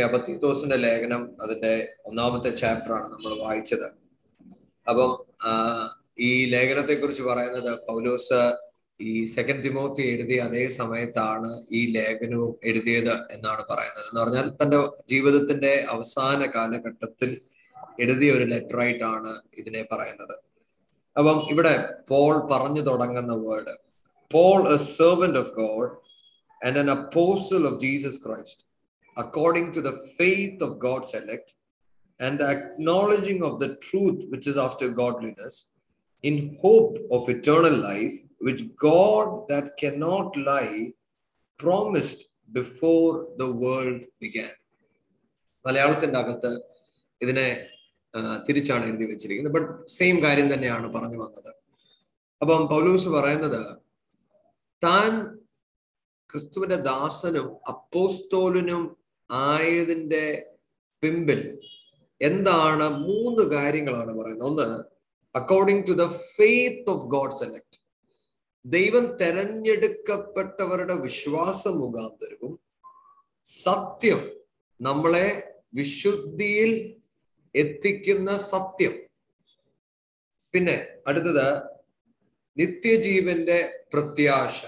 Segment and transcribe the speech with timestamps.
[0.00, 3.86] അപ്പൊ തീത്തോസിന്റെ ലേഖനം അതിന്റെ ഒന്നാമത്തെ ചാപ്റ്ററാണ് നമ്മൾ വായിച്ചത്.
[4.88, 5.24] അപ്പം
[6.18, 8.54] ഈ ലേഖനത്തെ കുറിച്ച് പറയുന്നത് പൗലോസ്
[9.00, 14.04] ഈ സെക്കൻഡ് തിമോത്തി എഴുതിയ അതേ സമയത്താണ് ഈ ലേഖനവും എഴുതിയത് എന്നാണ് പറയുന്നത്.
[14.08, 17.40] എന്ന് പറഞ്ഞാൽ തന്റെ ജീവിതത്തിന്റെ അവസാന കാലഘട്ടത്തിൽ
[18.00, 20.34] എഴുതിയ ഒരു ലെറ്റർ ആയിട്ടാണ് ഇതിനെ പറയുന്നത്.
[21.18, 23.74] അപ്പം ഇവിടെ പോൾ പറഞ്ഞു തുടങ്ങുന്ന word
[24.32, 25.90] Paul a servant of God
[26.66, 28.73] and an apostle of Jesus Christ.
[29.16, 31.54] According to the faith of God's elect
[32.20, 35.70] and the acknowledging of the truth which is after godliness,
[36.24, 40.92] in hope of eternal life, which God that cannot lie
[41.58, 42.20] promised
[42.52, 44.54] before the world began.
[45.64, 46.50] മലയാളത്തിന്റെ അകത്ത്
[47.20, 47.46] ഇതിനെ
[48.46, 51.52] തിരിച്ചാണ് എഴുതി വെച്ചിരിക്കുന്നത് but same കാര്യം തന്നെയാണ് പറഞ്ഞു വന്നത്
[52.40, 53.60] അപ്പം പൗലൂസ് പറയുന്നത്
[54.82, 55.12] താൻ
[56.30, 58.82] ക്രിസ്തുവിന്റെ ദാസനും അപ്പോസ്തോലിനും
[59.30, 60.56] ആയതിന്റെ
[61.02, 61.60] പിമ്പിൽ
[62.20, 64.48] എന്താണ് മൂന്ന് കാര്യങ്ങളാണ് പറയുന്നത്.
[64.48, 64.84] ഒന്ന്
[65.34, 67.78] according to the faith of God select
[68.66, 72.60] ദൈവം തെരഞ്ഞെടുക്കപ്പെട്ടവരുടെ വിശ്വാസം മുഖാന്തരവും
[73.44, 74.20] സത്യം
[74.80, 77.00] നമ്മളെ വിശുദ്ധിയിൽ
[77.54, 78.94] എത്തിക്കുന്ന സത്യം.
[80.52, 81.62] പിന്നെ അടുത്തത്
[82.56, 84.64] നിത്യജീവന്റെ പ്രത്യാശ.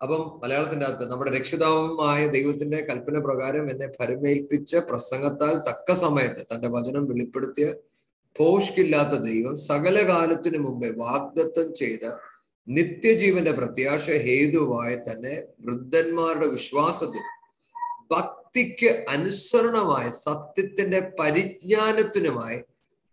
[0.00, 7.04] അപ്പം മലയാളത്തിന്റെ അകത്ത് നമ്മുടെ രക്ഷിതാവുമായ ദൈവത്തിന്റെ കൽപ്പന പ്രകാരം എന്നെ ഭരമേൽപ്പിച്ച പ്രസംഗത്താൽ തക്ക സമയത്ത് തന്റെ വചനം
[7.08, 7.66] വെളിപ്പെടുത്തിയ
[8.36, 12.04] പോഷ്കില്ലാത്ത ദൈവം സകല കാലത്തിനു മുമ്പേ വാഗ്ദത്തം ചെയ്ത
[12.68, 17.34] നിത്യജീവന്റെ പ്രത്യാശ ഹേതുവായി തന്നെ വൃദ്ധന്മാരുടെ വിശ്വാസത്തിനും
[18.10, 22.58] ഭക്തിക്ക് അനുസരണമായ സത്യത്തിന്റെ പരിജ്ഞാനത്തിനുമായി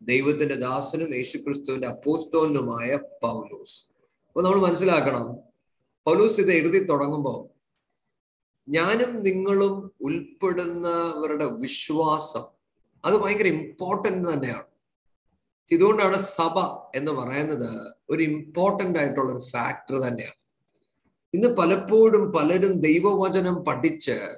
[0.02, 2.89] ദൈവത്തിന്റെ ദാസനും യേശുക്രിസ്തുവിന്റെ അപ്പോസ്തോലിനുമായ
[3.22, 3.75] പൗലോസ്.
[4.28, 5.25] അപ്പൊ നമ്മൾ മനസ്സിലാക്കണം
[6.06, 7.56] പൗലൂസ് ഇത് എഴുതി തുടങ്ങുമ്പോൾ
[8.70, 12.44] ഞാനും നിങ്ങളും ഉൾപ്പെടുന്നവരുടെ വിശ്വാസം
[13.06, 14.64] അത് ഭയങ്കര ഇമ്പോർട്ടന്റ് തന്നെയാണ്.
[15.72, 16.59] ഇതുകൊണ്ടാണ് സഭ
[16.96, 20.34] എന്ന് പറയുന്നത് ഒരു ഇമ്പോർട്ടന്റ് ആയിട്ടുള്ള ഒരു ഫാക്ടർ തന്നെയാണ്.
[21.34, 24.38] ഇന്ന് പലപ്പോഴും പലരും ദൈവവചനം പഠിച്ച്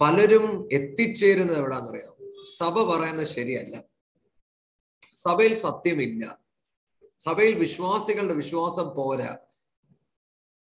[0.00, 2.14] പലരും എത്തിച്ചേരുന്നത് എവിടാന്നറിയാം?
[2.56, 3.84] സഭ പറയുന്നത് ശരിയല്ല.
[5.14, 6.38] സഭയിൽ സത്യമില്ല.
[7.18, 9.38] സഭയിൽ വിശ്വാസികളുടെ വിശ്വാസം പോരാ.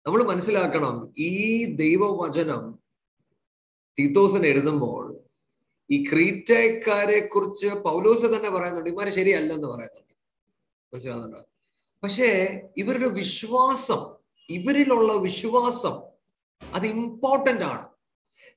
[0.06, 2.78] നമ്മൾ മനസ്സിലാക്കണം ഈ ദൈവവചനം
[3.98, 5.16] തീത്തോസൻ എഴുതുമ്പോൾ
[5.90, 10.14] ഈ ക്രീറ്റക്കാരെ കുറിച്ച് പൗലോസ് തന്നെ പറയുന്നുണ്ട് ഇമാരെ ശരിയല്ലെന്ന് പറയുന്നുണ്ട്.
[10.94, 11.42] മനസ്സിലാകുന്നുണ്ടോ
[12.02, 14.00] പക്ഷേ ഇവരുടെ വിശ്വാസം
[14.50, 15.96] ഇവരിലുള്ള വിശ്വാസം
[16.74, 17.88] അത് ഇമ്പോർട്ടന്റ് ആണ്.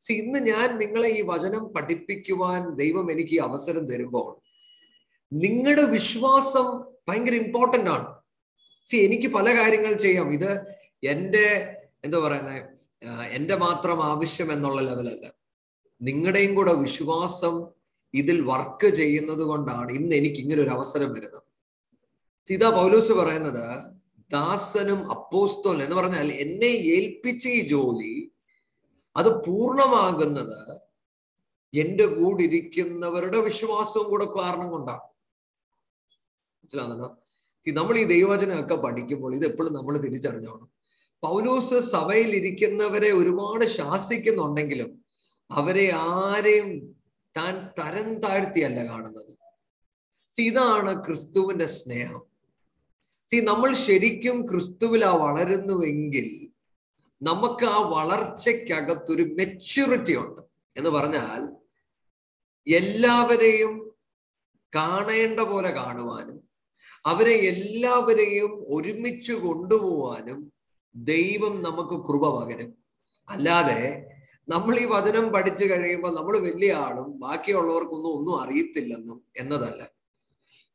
[0.10, 4.30] ഇന്ന് ഞാൻ നിങ്ങളെ ഈ വചനം പഠിപ്പിക്കുവാൻ ദൈവം എനിക്ക് ഈ അവസരം തരുമ്പോൾ
[5.34, 8.16] നിങ്ങളുടെ വിശ്വാസം ഭയങ്കര ഇമ്പോർട്ടന്റ് ആണ്.
[8.86, 10.34] സി എനിക്ക് പല കാര്യങ്ങൾ ചെയ്യാം.
[10.34, 10.50] ഇത്
[11.12, 11.46] എന്റെ
[12.06, 12.62] എന്താ പറയുന്നത്
[13.38, 15.26] എന്റെ മാത്രം ആവശ്യം എന്നുള്ള ലെവലല്ല.
[16.02, 17.56] നിങ്ങളുടെയും കൂടെ വിശ്വാസം
[18.14, 21.46] ഇതിൽ വർക്ക് ചെയ്യുന്നത് കൊണ്ടാണ് ഇന്ന് എനിക്ക് ഇങ്ങനെ ഒരു അവസരം വരുന്നത്.
[22.48, 23.66] സീതാ പൗലൂസ് പറയുന്നത്
[24.32, 28.14] ദാസനും അപ്പോസ്തോൽ എന്ന് പറഞ്ഞാൽ എന്നെ ഏൽപ്പിച്ച ഈ ജോലി
[29.16, 30.60] അത് പൂർണമാകുന്നത്
[31.74, 35.06] എന്റെ കൂടെ ഇരിക്കുന്നവരുടെ വിശ്വാസവും കൂടെ കാരണം കൊണ്ടാണ്.
[36.62, 37.10] മനസ്സിലാകുന്നുണ്ടോ
[37.68, 40.70] നമ്മൾ ഈ ദൈവവചനമൊക്കെ പഠിക്കുമ്പോൾ ഇത് എപ്പോഴും നമ്മൾ തിരിച്ചറിഞ്ഞോണം.
[41.24, 45.06] പൗലോസ് സഭയിൽ ഇരിക്കുന്നവരെ ഒരുപാട് ശാസിക്കുന്നുണ്ടെങ്കിലും
[45.52, 46.96] അവരെ ആരെയും
[47.38, 49.32] താൻ തരം താഴ്ത്തിയല്ല കാണുന്നത്.
[50.40, 52.22] ഇതാണ് ക്രിസ്തുവിന്റെ സ്നേഹം.
[53.32, 56.28] സി നമ്മൾ ശരിക്കും ക്രിസ്തുവിലാ വളരുന്നുവെങ്കിൽ
[57.22, 60.42] നമുക്ക് ആ വളർച്ചയ്ക്കകത്തൊരു മെച്യൂരിറ്റി ഉണ്ട്.
[60.78, 61.42] എന്ന് പറഞ്ഞാൽ
[62.68, 63.74] എല്ലാവരെയും
[64.76, 66.50] കാണേണ്ട പോലെ കാണുവാനും
[67.06, 70.54] അവരെ എല്ലാവരെയും ഒരുമിച്ച് കൊണ്ടുപോവാനും
[70.96, 72.72] ദൈവം നമുക്ക് കൃപ പകരും.
[73.28, 73.80] അല്ലാതെ
[74.48, 79.82] നമ്മൾ ഈ വചനം പഠിച്ചു കഴിയുമ്പോൾ നമ്മൾ വലിയ ആളും ബാക്കിയുള്ളവർക്കൊന്നും ഒന്നും അറിയത്തില്ലെന്നും എന്നതല്ല.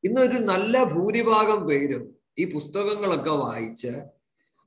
[0.05, 2.05] ഇന്നൊരു നല്ല ഭൂരിഭാഗം പേരും
[2.39, 3.93] ഈ പുസ്തകങ്ങളൊക്കെ വായിച്ച്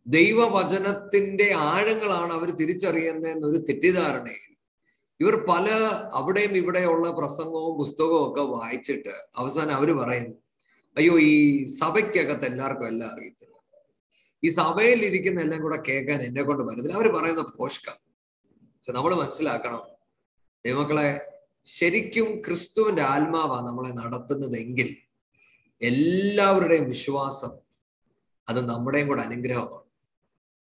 [0.06, 4.48] ദൈവവചനത്തിന്റെ ആഴങ്ങളാണ് അവർ തിരിച്ചറിയുന്നതെന്നൊരു തെറ്റിദ്ധാരണയിൽ
[5.20, 5.68] ഇവർ പല
[6.14, 10.36] അവിടെയും ഇവിടെയുള്ള പ്രസംഗവും പുസ്തകവും ഒക്കെ വായിച്ചിട്ട് അവസാനം അവർ പറയുന്നു
[10.98, 11.36] അയ്യോ ഈ
[11.82, 13.51] സഭയ്ക്കകത്ത് എല്ലാവർക്കും എല്ലാം അറിയത്തില്ല.
[14.44, 16.94] ഈ സഭയിൽ ഇരിക്കുന്ന എല്ലാം കൂടെ കേൾക്കാൻ എന്നെ കൊണ്ട് പറ്റത്തില്ല.
[16.94, 17.88] അവർ പറയുന്ന പോഷ്ക
[18.76, 19.82] പക്ഷെ നമ്മൾ മനസ്സിലാക്കണം
[20.66, 24.98] ദൈവമക്കളെ ശരിക്കും ക്രിസ്തുവിന്റെ ആത്മാവാ നമ്മളെ നടത്തുന്നതെങ്കിൽ
[25.82, 27.52] എല്ലാവരുടെയും വിശ്വാസം
[28.48, 29.86] അത് നമ്മുടെയും കൂടെ അനുഗ്രഹമാണ്.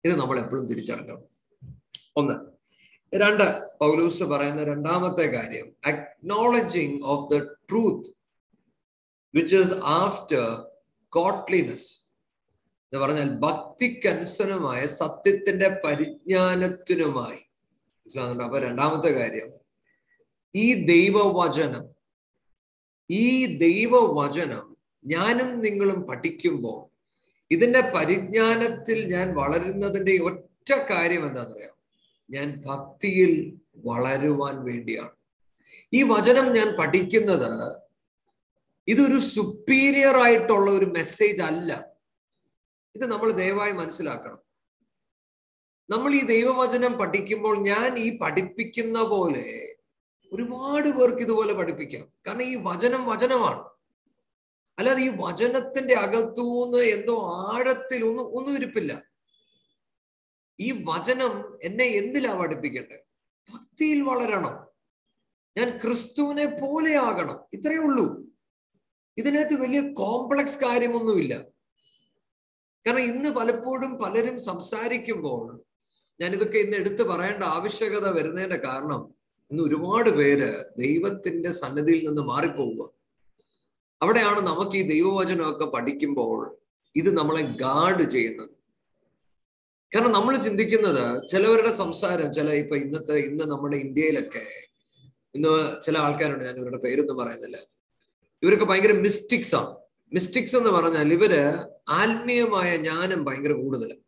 [0.03, 1.17] ഇത് നമ്മൾ എപ്പോഴും തിരിച്ചറിഞ്ഞു
[2.15, 2.35] ഒന്ന്
[3.13, 3.43] രണ്ട്
[3.79, 7.37] പൗലൂസ് പറയുന്ന രണ്ടാമത്തെ കാര്യം acknowledging of the
[7.69, 8.09] truth
[9.33, 10.43] which is after
[11.13, 12.06] godliness
[12.93, 17.35] എന്ന് പറഞ്ഞാൽ ഭക്തിക്കനുസരമായ സത്യത്തിന്റെ പരിജ്ഞാനത്തിനുമായി.
[17.35, 19.49] മനസ്സിലാകുന്നുണ്ട് അപ്പൊ രണ്ടാമത്തെ കാര്യം
[20.55, 21.97] ഈ ദൈവവചനം
[23.11, 26.97] ഈ ദൈവവചനം ഞാനും നിങ്ങളും പഠിക്കുമ്പോൾ
[27.51, 31.75] ഇതിന്റെ പരിജ്ഞാനത്തിൽ ഞാൻ വളരുന്നതിന്റെ ഒറ്റ കാര്യം എന്താണെന്നറിയാം?
[32.29, 35.09] ഞാൻ ഭക്തിയിൽ വളരുവാൻ വേണ്ടിയാണ്.
[35.93, 37.75] ഈ വചനം ഞാൻ പഠിക്കുന്നത്
[38.87, 41.96] ഇതൊരു സുപ്പീരിയർ ആയിട്ടുള്ള ഒരു മെസ്സേജ് അല്ല.
[42.97, 44.39] ഇത് നമ്മൾ ദയവായി മനസ്സിലാക്കണം.
[45.89, 49.75] നമ്മൾ ഈ ദൈവവചനം പഠിക്കുമ്പോൾ ഞാൻ ഈ പഠിപ്പിക്കുന്ന പോലെ
[50.33, 52.07] ഒരുപാട് പേർക്ക് ഇതുപോലെ പഠിപ്പിക്കാം.
[52.27, 53.59] കാരണം ഈ വചനം വചനമാണ്.
[54.79, 59.03] അല്ലാതെ ഈ വചനത്തിന്റെ അകത്തുനിന്ന് എന്തോ ആഴത്തിൽ ഒന്നും ഒന്നും ഇരിപ്പില്ല.
[60.59, 62.99] ഈ വചനം എന്നെ എന്തിലാ പഠിപ്പിക്കേണ്ടത്?
[63.53, 64.67] ഭക്തിയിൽ വളരണം.
[65.57, 67.39] ഞാൻ ക്രിസ്തുവിനെ പോലെ ആകണം.
[67.53, 68.25] ഇത്രയേ ഉള്ളൂ.
[69.17, 71.56] ഇതിനകത്ത് വലിയ കോംപ്ലക്സ് കാര്യമൊന്നുമില്ല.
[72.87, 75.63] കാരണം ഇന്ന് പലപ്പോഴും പലരും സംസാരിക്കുമ്പോൾ
[76.21, 79.13] ഞാനിതൊക്കെ ഇന്ന് എടുത്തു പറയേണ്ട ആവശ്യകത വരുന്നതിന്റെ കാരണം
[79.51, 82.89] ഇന്ന് ഒരുപാട് പേര് ദൈവത്തിന്റെ സന്നിധിയിൽ നിന്ന് മാറിപ്പോവുക.
[84.01, 86.57] അവിടെയാണ് നമുക്ക് ഈ ദൈവവചനമൊക്കെ പഠിക്കുമ്പോൾ
[86.95, 88.49] ഇത് നമ്മളെ ഗാർഡ് ചെയ്യുന്നത്.
[89.95, 94.67] കാരണം നമ്മൾ ചിന്തിക്കുന്നത് ചിലവരുടെ സംസാരം ചില ഇപ്പൊ ഇന്നത്തെ ഇന്ന് നമ്മുടെ ഇന്ത്യയിലൊക്കെ
[95.35, 97.57] ഇന്ന് ചില ആൾക്കാരുണ്ട് ഞാൻ ഇവരുടെ പേരൊന്നും പറയുന്നില്ല.
[98.43, 99.76] ഇവരൊക്കെ ഭയങ്കര മിസ്റ്റിക്സ് ആണ്.
[100.11, 101.33] മിസ്റ്റിക്സ് എന്ന് പറഞ്ഞാൽ ഇവർ
[102.01, 104.03] ആത്മീയമായ ജ്ഞാനം ഭയങ്കര കൂടുതലാണ്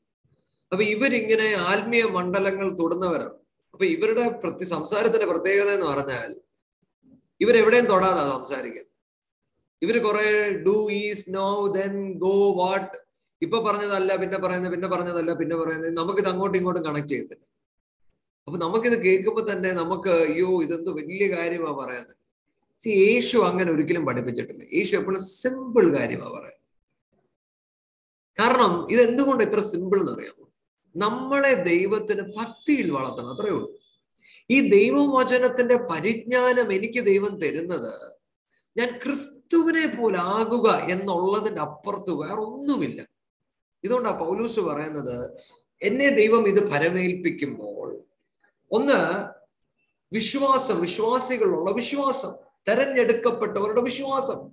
[0.72, 3.36] അപ്പൊ ഇവരിങ്ങനെ ആത്മീയ മണ്ഡലങ്ങൾ തൊടുന്നവരാണ്.
[3.74, 6.30] അപ്പൊ ഇവരുടെ പ്രതി സംസാരത്തിന്റെ പ്രത്യേകത എന്ന് പറഞ്ഞാൽ
[7.42, 8.88] ഇവരെവിടെയും തൊടാതാ സംസാരിക്കുന്നത്
[9.82, 10.26] ഇവർ കുറെ
[10.66, 11.94] do is no then
[12.24, 12.96] go what
[13.42, 15.92] ഇപ്പൊ പറഞ്ഞതല്ല പിന്നെ പറയുന്നത് പിന്നെ പറഞ്ഞതല്ല പിന്നെ പറയുന്നത്.
[15.98, 17.46] നമുക്കിത് അങ്ങോട്ടും ഇങ്ങോട്ടും കണക്ട് ചെയ്യത്തില്ല.
[18.48, 22.14] അപ്പൊ നമുക്കിത് കേൾക്കുമ്പോൾ തന്നെ നമുക്ക് അയ്യോ ഇതെന്ത് വലിയ കാര്യമാ പറയുന്നത്?
[22.82, 24.64] സി യേശു അങ്ങനെ ഒരിക്കലും പഠിപ്പിച്ചിട്ടില്ല.
[24.74, 26.56] യേശു എപ്പോഴും സിമ്പിൾ കാര്യമാണ് പറയുന്നത്.
[28.38, 30.46] കാരണം ഇത് എന്തുകൊണ്ട് ഇത്ര സിമ്പിൾ എന്ന് അറിയാമോ
[30.96, 33.70] നമ്മളെ ദൈവത്തിന് ഭക്തിയിൽ വളർത്തണം അത്രയേ ഉള്ളൂ.
[34.50, 37.94] ഈ ദൈവവചനത്തിന്റെ പരിജ്ഞാനം എനിക്ക് ദൈവം തരുന്നത്
[38.78, 43.08] ഞാൻ ക്രിസ്തുവിനെ പോലെ ആകുക എന്നുള്ളതിന്റെ അപ്പുറത്ത് വേറെ ഒന്നുമില്ല
[43.84, 45.16] ഇതുകൊണ്ടാണ് പൗലൂസ് പറയുന്നത്
[45.82, 48.04] എന്നെ ദൈവം ഇത് പരമേൽപ്പിക്കുമ്പോൾ
[48.72, 49.00] ഒന്ന്
[50.12, 54.52] വിശ്വാസം വിശ്വാസികളുള്ള വിശ്വാസം തെരഞ്ഞെടുക്കപ്പെട്ടവരുടെ വിശ്വാസം.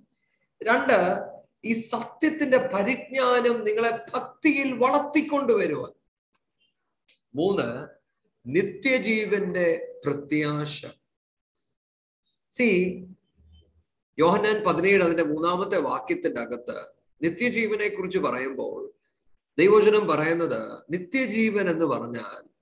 [0.62, 1.20] രണ്ട്
[1.64, 5.92] ഈ സത്യത്തിന്റെ പരിജ്ഞാനം നിങ്ങളെ ഭക്തിയിൽ വളർത്തിക്കൊണ്ടുവരുവാൻ.
[7.34, 7.88] മൂന്ന്
[8.46, 10.86] നിത്യജീവന്റെ പ്രത്യാശ.
[12.52, 12.68] സി
[14.18, 16.86] യോഹനാൻ പതിനേഴ് അതിന്റെ മൂന്നാമത്തെ വാക്യത്തിന്റെ അകത്ത്
[17.22, 18.94] നിത്യജീവനെ കുറിച്ച് പറയുമ്പോൾ
[19.58, 22.55] ദൈവവചനം പറയുന്നത് നിത്യജീവൻ എന്ന് പറഞ്ഞാൽ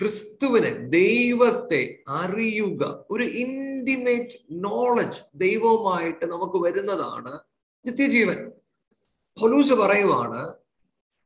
[0.00, 3.04] ക്രിസ്തുവിനെ ദൈവത്തെ അറിയുക.
[3.10, 7.38] ഒരു ഇന്റിമേറ്റ് നോളജ് ദൈവവുമായിട്ട് നമുക്ക് വരുന്നതാണ്
[7.86, 8.50] നിത്യജീവൻ.
[9.40, 10.54] പൊലൂസ് പറയുവാണ്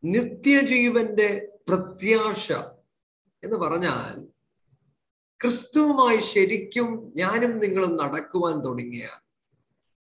[0.04, 2.52] നിത്യജീവന്റെ പ്രത്യാശ
[3.44, 4.24] എന്ന് പറഞ്ഞാൽ
[5.42, 9.18] ക്രിസ്തുവുമായി ശരിക്കും ഞാനും നിങ്ങളും നടക്കുവാൻ തുടങ്ങിയാൽ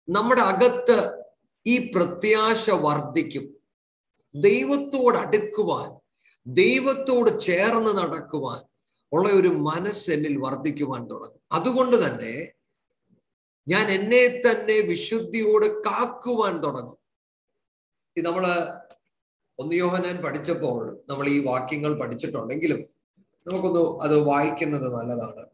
[0.09, 1.23] നമ്മുടെ അകത്ത്
[1.67, 3.53] ഈ പ്രത്യാശ വർദ്ധിക്കും.
[4.35, 6.02] ദൈവത്തോട് അടുക്കുവാൻ
[6.47, 8.61] ദൈവത്തോട് ചേർന്ന് നടക്കുവാൻ
[9.13, 11.41] ഉള്ള ഒരു മനസ്സ് എന്നിൽ വർദ്ധിക്കുവാൻ തുടങ്ങും.
[11.51, 12.51] അതുകൊണ്ട് തന്നെ
[13.67, 16.97] ഞാൻ എന്നെ തന്നെ വിശുദ്ധിയോട് കാക്കുവാൻ തുടങ്ങും.
[18.17, 18.45] ഇത് നമ്മൾ
[19.59, 22.89] ഒന്നിയോഹനാൻ പഠിച്ചപ്പോൾ നമ്മൾ ഈ വാക്യങ്ങൾ പഠിച്ചിട്ടുണ്ടെങ്കിലും
[23.47, 25.49] നമുക്കൊന്ന് അത് വായിക്കുന്നത് നല്ലതാണ്.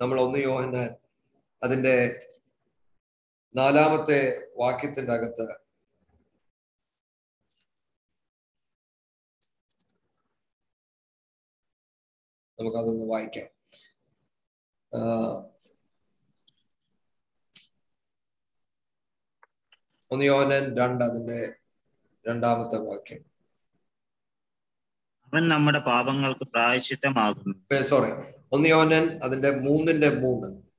[0.00, 0.94] നമ്മൾ ഒന്ന് യോഹന്നാൻ
[1.62, 2.20] അതിന്റെ
[3.56, 5.69] നാലാമത്തെ വാക്യത്തിന്റെ അകത്ത്
[12.60, 13.48] നമുക്കതൊന്ന് വായിക്കാം.
[20.10, 21.54] ഒന്ന് യോനൻ രണ്ട് അതിന്റെ
[22.28, 23.24] രണ്ടാമത്തെ വാക്യം.
[25.26, 27.82] അവൻ നമ്മുടെ പാപങ്ങൾക്ക് പ്രായശ്ചിത്തമാകുന്നു.
[27.82, 28.10] സോറി
[28.52, 30.70] ഒന്ന് യോനൻ അതിന്റെ മൂന്നിന്റെ മൂന്ന്.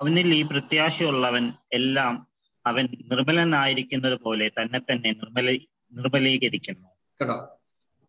[0.00, 2.28] അവനിൽ ഈ പ്രത്യാശയുള്ളവൻ എല്ലാം
[2.66, 5.50] അവൻ നിർമ്മലനായിരിക്കുന്നത് പോലെ തന്നെ തന്നെ നിർമ്മല
[5.92, 6.95] നിർമ്മലീകരിക്കുന്നു.
[7.20, 7.48] കേട്ടോ.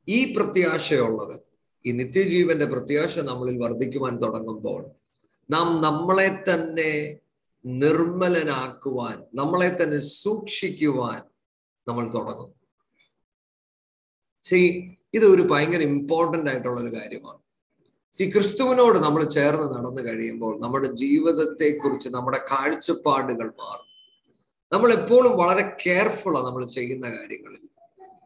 [0.08, 1.40] ഈ പ്രത്യാശയുള്ളവൻ
[1.86, 4.86] ഈ നിത്യജീവന്റെ പ്രത്യാശ നമ്മളിൽ വർദ്ധിക്കുവാൻ തുടങ്ങുമ്പോൾ
[5.50, 7.20] നാം നമ്മളെ തന്നെ
[7.66, 11.22] നിർമ്മലനാക്കുവാൻ നമ്മളെ തന്നെ സൂക്ഷിക്കുവാൻ
[11.88, 12.54] നമ്മൾ തുടങ്ങും.
[14.44, 17.38] ശരി ഇത് ഒരു ഭയങ്കര ഇമ്പോർട്ടന്റ് ആയിട്ടുള്ള ഒരു കാര്യമാണ്.
[18.12, 23.88] സി ക്രിസ്തുവിനോട് നമ്മൾ ചേർന്ന് നടന്നു കഴിയുമ്പോൾ നമ്മുടെ ജീവിതത്തെക്കുറിച്ച് നമ്മുടെ കാഴ്ചപ്പാടുകൾ മാറും.
[24.72, 27.67] നമ്മൾ എപ്പോഴും വളരെ കെയർഫുള്ളാണ് നമ്മൾ ചെയ്യുന്ന കാര്യങ്ങളിൽ.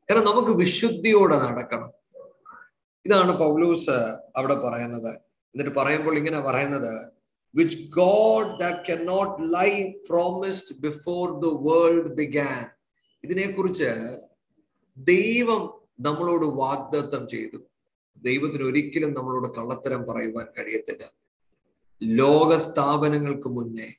[0.10, 1.92] കാരണം നമുക്ക് വിശുദ്ധിയോടെ നടക്കണം.
[3.06, 3.90] ഇതാണ് പൗലൂസ്
[4.36, 5.16] അവിടെ പറയുന്നത്.
[5.56, 7.12] എന്നിട്ട് പറയുമ്പോൾ ഇങ്ങനെ പറയുന്നത്
[7.56, 12.66] which God that can not lie promised before the world began
[13.24, 14.18] ഇതിനെക്കുറിച്ച്
[14.98, 17.58] ദൈവം നമ്മളോട് വാഗ്ദത്തം ചെയ്തു.
[18.18, 21.14] ദൈവത്തിന് ഒരിക്കലും നമ്മളോട് കള്ളത്തരം പറയുവാൻ കഴിയത്തില്ല.
[22.04, 23.94] ലോക സ്ഥാപനങ്ങൾക്ക് മുന്നേ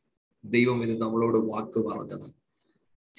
[0.45, 2.42] ദൈവം ഇത് നമ്മളോട് വാക്ക് പറഞ്ഞത്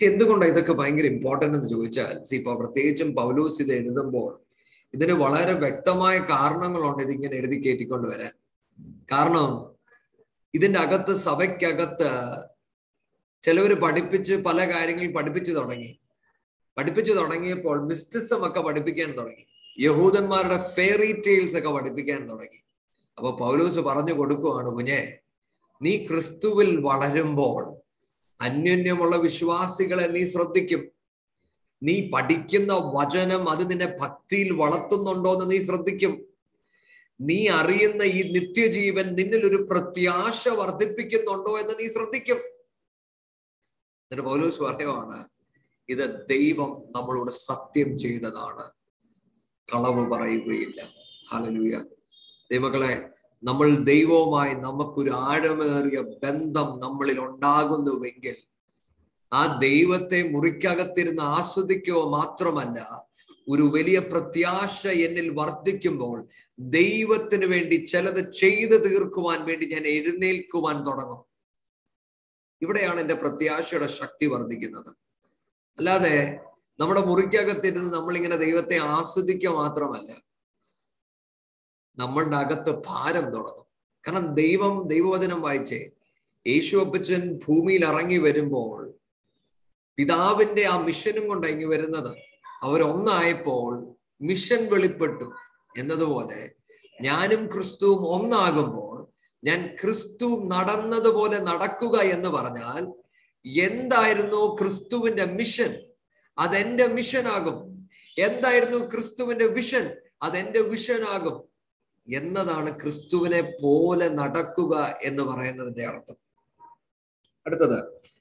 [0.01, 4.41] എന്തുകൊണ്ടാണ് ഇതൊക്കെ ഭയങ്കര ഇമ്പോർട്ടന്റ് എന്ന് ചോദിച്ചാൽ സി ഇപ്പൊ പ്രത്യേകിച്ചും പൗലൂസ് ഇത് എഴുതുമ്പോൾ
[4.93, 8.33] ഇതിന് വളരെ വ്യക്തമായ കാരണങ്ങളുണ്ട് ഇതിങ്ങനെ എഴുതി കയറ്റിക്കൊണ്ട് വരാൻ.
[9.11, 9.75] കാരണം
[10.53, 12.09] ഇതിന്റെ അകത്ത് സഭയ്ക്കകത്ത്
[13.43, 15.99] ചിലവർ പഠിപ്പിച്ച് പല കാര്യങ്ങൾ പഠിപ്പിച്ചു തുടങ്ങി.
[16.77, 19.47] പഠിപ്പിച്ചു തുടങ്ങിയപ്പോൾ മിസ്റ്റിസം ഒക്കെ പഠിപ്പിക്കാൻ തുടങ്ങി.
[19.79, 22.63] യഹൂദന്മാരുടെ ഫെയറി ടെയിൽസ് ഒക്കെ പഠിപ്പിക്കാൻ തുടങ്ങി.
[23.17, 25.19] അപ്പൊ പൗലൂസ് പറഞ്ഞു കൊടുക്കുവാണ് കുഞ്ഞെ
[25.81, 27.82] നീ ക്രിസ്തുവിൽ വളരുമ്പോൾ
[28.43, 30.81] അന്യോന്യമുള്ള വിശ്വാസികളെ നീ ശ്രദ്ധിക്കും.
[31.83, 36.13] നീ പഠിക്കുന്ന വചനം അത് നിന്നെ ഭക്തിയിൽ വളർത്തുന്നുണ്ടോ എന്ന് നീ ശ്രദ്ധിക്കും.
[37.21, 42.39] നീ അറിയുന്ന ഈ നിത്യജീവൻ നിന്നിൽ ഒരു പ്രത്യാശ വർദ്ധിപ്പിക്കുന്നുണ്ടോ എന്ന് നീ ശ്രദ്ധിക്കും.
[44.03, 45.19] എന്നിട്ട് പൗലൂസ് പറയുവാണ്
[45.89, 48.65] ഇത് ദൈവം നമ്മളോട് സത്യം ചെയ്തതാണ്.
[49.73, 50.81] കളവ് പറയുകയില്ല.
[51.31, 51.83] ഹലലൂയ
[52.51, 52.93] ദൈവങ്ങളെ
[53.43, 58.37] നമ്മൾ ദൈവവുമായി നമുക്കൊരു ആഴമേറിയ ബന്ധം നമ്മളിൽ ഉണ്ടാകുന്നുവെങ്കിൽ
[59.33, 62.79] ആ ദൈവത്തെ മുറിക്കകത്തിരുന്ന് ആസ്വദിക്കുക മാത്രമല്ല
[63.49, 66.17] ഒരു വലിയ പ്രത്യാശ എന്നിൽ വർദ്ധിക്കുമ്പോൾ
[66.59, 71.21] ദൈവത്തിന് വേണ്ടി ചിലത് ചെയ്തു തീർക്കുവാൻ വേണ്ടി ഞാൻ എഴുന്നേൽക്കുവാൻ തുടങ്ങും.
[72.61, 74.91] ഇവിടെയാണ് എന്റെ പ്രത്യാശയുടെ ശക്തി വർദ്ധിക്കുന്നത്.
[75.79, 76.15] അല്ലാതെ
[76.79, 80.11] നമ്മുടെ മുറിക്കകത്തിരുന്ന് നമ്മളിങ്ങനെ ദൈവത്തെ ആസ്വദിക്കുക മാത്രമല്ല
[81.97, 83.65] നമ്മളുടെ അകത്ത് ഭാരം തുടങ്ങും.
[84.07, 85.89] കാരണം ദൈവം ദൈവവചനം വായിച്ചേ
[86.47, 88.93] യേശു അപ്പച്ചൻ ഭൂമിയിൽ ഇറങ്ങി വരുമ്പോൾ
[89.97, 92.17] പിതാവിന്റെ ആ മിഷനും കൊണ്ട് ഇങ്ങി വരുന്നത്.
[92.61, 95.33] അവരൊന്നായപ്പോൾ മിഷൻ വെളിപ്പെട്ടു.
[95.77, 96.51] എന്നതുപോലെ
[97.01, 99.07] ഞാനും ക്രിസ്തുവും ഒന്നാകുമ്പോൾ
[99.43, 102.93] ഞാൻ ക്രിസ്തു നടന്നതുപോലെ നടക്കുക എന്ന് പറഞ്ഞാൽ
[103.59, 105.81] എന്തായിരുന്നു ക്രിസ്തുവിന്റെ മിഷൻ?
[106.37, 107.89] അതെന്റെ മിഷനാകും.
[108.17, 109.95] എന്തായിരുന്നു ക്രിസ്തുവിന്റെ വിഷൻ?
[110.21, 111.52] അതെന്റെ വിഷനാകും.
[112.13, 116.15] എന്നതാണ് ക്രിസ്തുവിനെ പോലെ നടക്കുക എന്ന് പറയുന്നതിന്റെ അർത്ഥം.
[117.45, 118.13] അടുത്തത്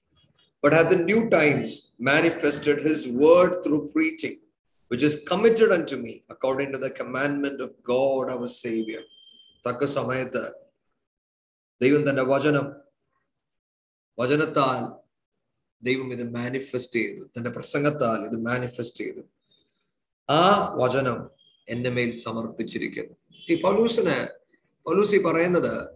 [0.66, 1.70] but hath in due times
[2.00, 4.36] manifested his word through preaching,
[4.92, 9.02] which is committed unto me according to the commandment of God our Savior.
[9.66, 10.52] തക്ക സമയത്ത്
[11.82, 12.74] ദൈവം തന്റെ വചനം
[14.18, 15.08] വചനത്താൽ
[15.82, 17.30] ദൈവം ഇത് മാനിഫെസ്റ്റ് ചെയ്തു.
[17.36, 19.20] തന്റെ പ്രസംഗത്താൽ ഇത് മാനിഫെസ്റ്റ് ചെയ്തു.
[20.30, 21.30] ആ വചനം
[21.68, 23.16] എന്റെ മേൽ സമർപ്പിച്ചിരിക്കുന്നു.
[23.46, 24.28] സി പൗലൂസിന്
[24.86, 25.88] പൗലൂസി പറയുന്നത്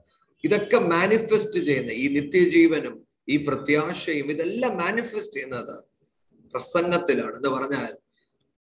[0.44, 5.84] ഇതൊക്കെ മാനിഫെസ്റ്റ് ചെയ്യുന്ന ഈ നിത്യജീവനും ഈ പ്രത്യാശയും ഇതെല്ലാം മാനിഫെസ്റ്റ് ചെയ്യുന്നത്
[6.52, 7.36] പ്രസംഗത്തിലാണ്.
[7.36, 7.96] എന്ന് പറഞ്ഞാൽ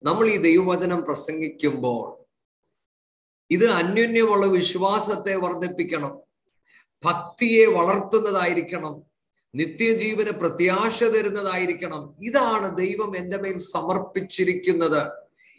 [0.03, 2.25] നമ്മൾ ഈ ദൈവവചനം പ്രസംഗിക്കുമ്പോൾ
[3.51, 6.19] ഇത് അന്യോന്യമുള്ള വിശ്വാസത്തെ വർദ്ധിപ്പിക്കണം
[7.03, 9.03] ഭക്തിയെ വളർത്തുന്നതായിരിക്കണം
[9.55, 12.15] നിത്യജീവന് പ്രത്യാശ തരുന്നതായിരിക്കണം.
[12.21, 15.11] ഇതാണ് ദൈവം എന്റെ മേൽ സമർപ്പിച്ചിരിക്കുന്നത്.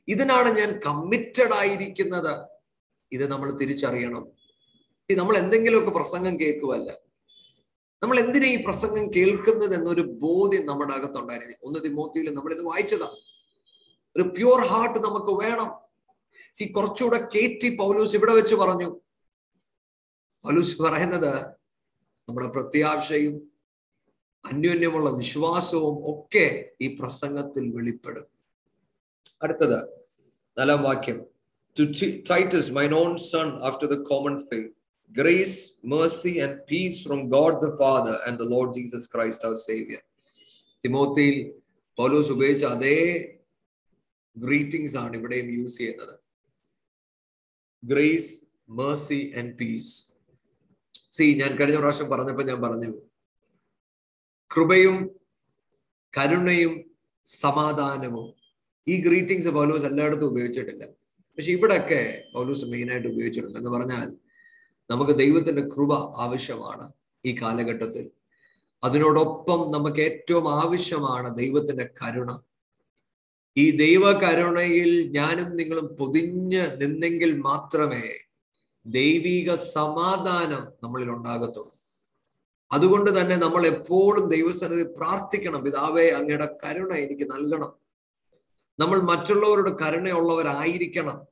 [0.09, 2.56] ഇതിനാണ് ഞാൻ കമ്മിറ്റഡ് ആയിരിക്കുന്നത്.
[3.13, 4.33] ഇത് നമ്മൾ തിരിച്ചറിയണം.
[5.11, 6.99] നമ്മൾ എന്തെങ്കിലുമൊക്കെ പ്രസംഗം കേൾക്കുമല്ല
[8.03, 11.57] നമ്മൾ എന്തിനാ ഈ പ്രസംഗം കേൾക്കുന്നത് എന്നൊരു ബോധ്യം നമ്മുടെ അകത്തുണ്ടായിരുന്നു.
[11.63, 13.17] ഒന്ന് തിമോത്തിയിൽ നമ്മൾ ഇത് വായിച്ചതാ.
[14.17, 15.71] ഒരു പ്യൂർ ഹാർട്ട് നമുക്ക് വേണം.
[16.53, 19.01] സി കുറച്ചുകൂടെ കേറ്റി പൗലൂസ് ഇവിടെ വെച്ച് പറഞ്ഞു.
[20.45, 21.47] പൗലൂസ് പറയുന്നത്
[22.29, 23.53] നമ്മുടെ പ്രത്യാശയും
[24.53, 28.27] അന്യോന്യമുള്ള വിശ്വാസവും ഒക്കെ ഈ പ്രസംഗത്തിൽ വെളിപ്പെടും.
[29.43, 29.89] അടുത്തത്
[30.59, 31.36] നാലാം വാക്യം.
[31.79, 31.85] To
[32.33, 34.75] Titus mine own son after the common faith
[35.11, 40.01] grace, mercy, and peace from God the Father and the Lord Jesus Christ our Savior.
[40.85, 41.37] തിമോത്തിയിൽ
[41.99, 42.97] പൗലോസ് ഉപയോഗിച്ച അതേ
[44.37, 46.15] ഗ്രീറ്റിംഗ്സ് ആണ് ഇവിടെയും യൂസ് ചെയ്യുന്നത്.
[47.83, 48.33] ഗ്രേസ്
[48.81, 49.95] മേഴ്സി ആൻഡ് പീസ്
[51.17, 52.93] സി ഞാൻ കഴിഞ്ഞ പ്രാവശ്യം പറഞ്ഞപ്പോൾ ഞാൻ പറഞ്ഞു
[54.55, 54.99] കൃപയും
[56.19, 56.75] കരുണയും
[57.29, 58.29] സമാധാനവും.
[58.89, 60.85] ഈ ഗ്രീറ്റിംഗ്സ് പൗലോസ് എല്ലായിടത്തും ഉപയോഗിച്ചിട്ടില്ല.
[61.37, 63.59] പക്ഷെ ഇവിടെയൊക്കെ പൗലോസ് മെയിനായിട്ട് ഉപയോഗിച്ചിട്ടുണ്ട്.
[63.59, 64.13] എന്ന് പറഞ്ഞാൽ
[64.91, 66.93] നമുക്ക് ദൈവത്തിന്റെ കൃപ ആവശ്യമാണ്
[67.25, 68.11] ഈ കാലഘട്ടത്തിൽ.
[68.85, 72.39] അതിനോടൊപ്പം നമുക്ക് ഏറ്റവും ആവശ്യമാണ് ദൈവത്തിന്റെ കരുണ.
[73.57, 78.03] ഈ ദൈവ കരുണയിൽ ഞാനും നിങ്ങളും പൊതിഞ്ഞ് നിന്നെങ്കിൽ മാത്രമേ
[78.87, 81.77] ദൈവിക സമാധാനം നമ്മളിൽ ഉണ്ടാകത്തുള്ളൂ.
[82.73, 85.65] അതുകൊണ്ട് തന്നെ നമ്മൾ എപ്പോഴും ദൈവസന്നിധി പ്രാർത്ഥിക്കണം.
[85.65, 87.86] പിതാവേ അങ്ങയുടെ കരുണ എനിക്ക് നൽകണം.
[88.79, 91.27] നമ്മൾ മറ്റുള്ളവരോട് കരുണയുള്ളവരായിരിക്കണം.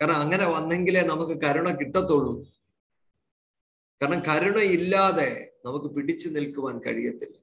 [0.00, 2.46] കാരണം അങ്ങനെ വന്നെങ്കിലേ നമുക്ക് കരുണ കിട്ടത്തുള്ളൂ.
[4.02, 7.38] കാരണം കരുണയില്ലാതെ നമുക്ക് പിടിച്ചു നിൽക്കുവാൻ കഴിയത്തില്ല.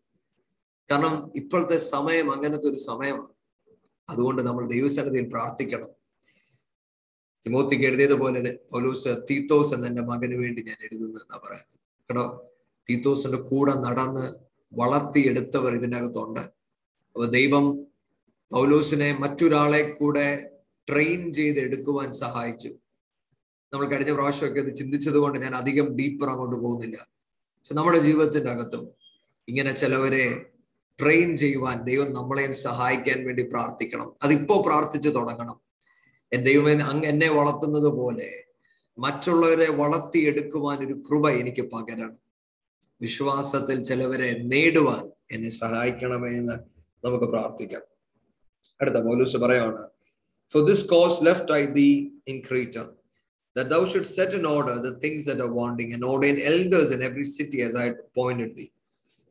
[0.91, 3.29] കാരണം ഇപ്പോഴത്തെ സമയം അങ്ങനത്തെ ഒരു സമയമാണ്.
[4.09, 5.89] അതുകൊണ്ട് നമ്മൾ ദൈവസന്നിധിയിൽ പ്രാർത്ഥിക്കണം.
[7.45, 11.79] തിമോത്തിക്ക് എഴുതിയതുപോലെ പൗലൂസ് തീത്തോസ് എന്ന എന്റെ മകന് വേണ്ടി ഞാൻ എഴുതുന്നു എന്നാ പറയുന്നത്.
[12.09, 12.51] കേട്ടോ?
[12.89, 14.33] തീത്തോസിന്റെ കൂടെ നടന്ന്
[14.73, 16.39] വളർത്തിയെടുത്തവർ ഇതിനകത്തുണ്ട്.
[16.39, 17.90] അപ്പൊ ദൈവം
[18.51, 20.51] പൗലൂസിനെ മറ്റൊരാളെ കൂടെ
[20.89, 22.67] ട്രെയിൻ ചെയ്ത് എടുക്കുവാൻ സഹായിച്ചു.
[23.73, 26.97] നമ്മൾ കഴിഞ്ഞ പ്രാവശ്യമൊക്കെ ഇത് ചിന്തിച്ചത് കൊണ്ട് ഞാൻ അധികം ഡീപ്പർ അങ്ങോട്ട് പോകുന്നില്ല.
[26.97, 28.89] പക്ഷെ നമ്മുടെ ജീവിതത്തിന്റെ അകത്തും
[29.47, 30.45] ഇങ്ങനെ ചിലവരെ
[31.01, 34.13] ട്രെയിൻ ചെയ്യുവാൻ ദൈവം നമ്മളെയും സഹായിക്കാൻ വേണ്ടി പ്രാർത്ഥിക്കണം.
[34.23, 35.61] അതിപ്പോ പ്രാർത്ഥിച്ചു തുടങ്ങണം.
[36.33, 36.73] എൻ ദൈവമേ
[37.05, 38.43] എന്നെ വളർത്തുന്നത് പോലെ
[38.99, 42.17] മറ്റുള്ളവരെ വളർത്തിയെടുക്കുവാൻ ഒരു കൃപ എനിക്ക് പകരണം.
[43.01, 46.53] വിശ്വാസത്തിൽ ചിലവരെ നേടുവാൻ എന്നെ സഹായിക്കണമേ എന്ന്
[47.05, 47.90] നമുക്ക് പ്രാർത്ഥിക്കാം.
[48.81, 49.81] അടുത്ത പോലീസ് പറയാണ്
[50.51, 51.89] for this cause left I thee
[52.27, 52.81] in Crete,
[53.55, 57.01] that thou should set in order the things that are wanting and ordain elders in
[57.01, 58.69] had appointed thee.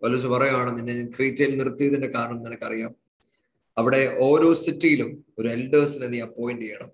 [0.03, 2.93] Paulose പറയുകയാണ് നിന്നെ ഞാൻ ക്രീറ്റയിൽ നിർത്തിയതിന്റെ കാരണം നിനക്കറിയാം
[3.77, 6.91] അവിടെ ഓരോ സിറ്റിയിലും ഒരു എൽഡേഴ്സിനെ നീ അപ്പോയിന്റ് ചെയ്യണം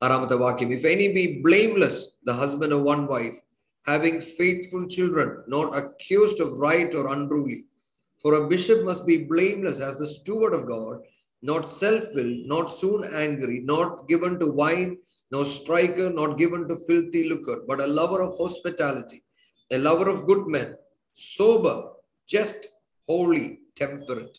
[0.00, 3.38] ആറാമത്തെ വാക്യം if any be blameless the husband of one wife
[3.86, 7.58] having faithful children not accused of riot or unruly
[8.24, 10.98] for a bishop must be blameless as the steward of God
[11.42, 14.96] not self-willed, not soon angry, not given to wine,
[15.32, 19.22] no striker, not given to filthy lucre, but a lover of hospitality,
[19.70, 20.68] a lover of good men,
[21.12, 21.76] sober,
[22.28, 22.60] just,
[23.08, 24.36] holy, temperate.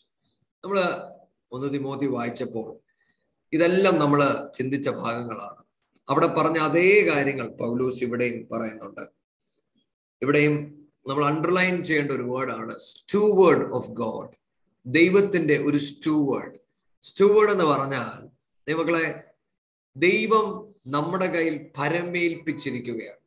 [0.64, 0.78] നമ്മൾ
[1.52, 2.68] ഒന്ന് Timothy വായിച്ചപ്പോൾ
[3.52, 4.20] ഇതെല്ലാം നമ്മൾ
[4.56, 5.58] ചിന്തിച്ച ഭാഗങ്ങളാണ്
[6.08, 9.02] അവിടെ പറഞ്ഞ അതേ കാര്യങ്ങൾ പൗലൂസ് ഇവിടെയും പറയുന്നുണ്ട്
[10.22, 10.54] ഇവിടെയും
[11.06, 14.32] നമ്മൾ അണ്ടർലൈൻ ചെയ്യേണ്ട ഒരു വേർഡാണ് സ്റ്റൂവേർഡ് ഓഫ് ഗോഡ്
[14.86, 16.56] ദൈവത്തിന്റെ ഒരു സ്റ്റൂവേർഡ്
[17.02, 18.26] സ്റ്റൂവേർഡ് എന്ന് പറഞ്ഞാൽ
[18.68, 19.22] ദൈവങ്ങളെ
[19.96, 23.22] ദൈവം നമ്മുടെ കയ്യിൽ പരമേൽപ്പിച്ചിരിക്കുകയാണ്.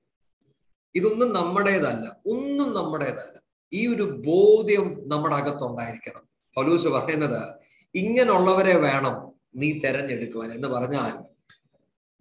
[0.95, 3.41] ഇതൊന്നും നമ്മുടേതല്ല ഒന്നും നമ്മുടേതല്ല.
[3.73, 6.23] ഈ ഒരു ബോധ്യം നമ്മുടെ അകത്തുണ്ടായിരിക്കണം.
[6.57, 7.55] പലൂസ് പറയുന്നത്
[7.95, 11.15] ഇങ്ങനെയുള്ളവരെ വേണം നീ തെരഞ്ഞെടുക്കുവാൻ എന്ന് പറഞ്ഞാൽ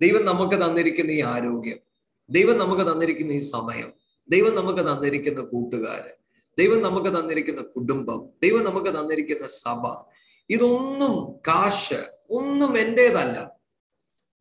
[0.00, 1.78] ദൈവം നമുക്ക് തന്നിരിക്കുന്ന ഈ ആരോഗ്യം
[2.30, 3.92] ദൈവം നമുക്ക് തന്നിരിക്കുന്ന ഈ സമയം
[4.30, 6.12] ദൈവം നമുക്ക് തന്നിരിക്കുന്ന കൂട്ടുകാര്
[6.58, 9.82] ദൈവം നമുക്ക് തന്നിരിക്കുന്ന കുടുംബം ദൈവം നമുക്ക് തന്നിരിക്കുന്ന സഭ
[10.50, 13.54] ഇതൊന്നും കാശ് ഒന്നും എന്റെതല്ല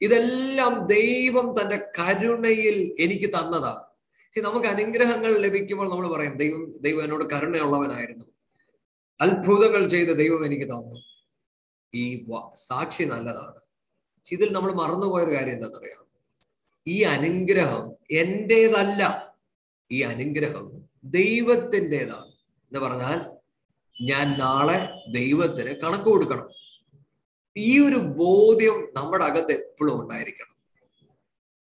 [0.01, 3.87] ഇതെല്ലാം ദൈവം തന്റെ കരുണയിൽ എനിക്ക് തന്നതാ.
[4.37, 8.25] നമുക്ക് അനുഗ്രഹങ്ങൾ ലഭിക്കുമ്പോൾ നമ്മൾ പറയും ദൈവം ദൈവം എന്നോട് കരുണയുള്ളവനായിരുന്നു.
[9.21, 11.03] അത്ഭുതങ്ങൾ ചെയ്ത് ദൈവം എനിക്ക് തന്നു.
[11.95, 13.59] ഈ സാക്ഷി നല്ലതാണ്.
[14.31, 16.03] ഇതിൽ നമ്മൾ മറന്നുപോയൊരു കാര്യം എന്താണെന്നറിയാം
[16.87, 19.33] ഈ അനുഗ്രഹം എന്റേതല്ല
[19.91, 20.71] ഈ അനുഗ്രഹം
[21.03, 22.31] ദൈവത്തിന്റെതാണ്
[22.71, 23.32] എന്ന് പറഞ്ഞാൽ
[24.01, 26.49] ഞാൻ നാളെ ദൈവത്തിന് കണക്ക് കൊടുക്കണം.
[27.57, 30.53] ഈ ഒരു ബോധ്യം നമ്മുടെ അകത്ത് എപ്പോഴും ഉണ്ടായിരിക്കണം.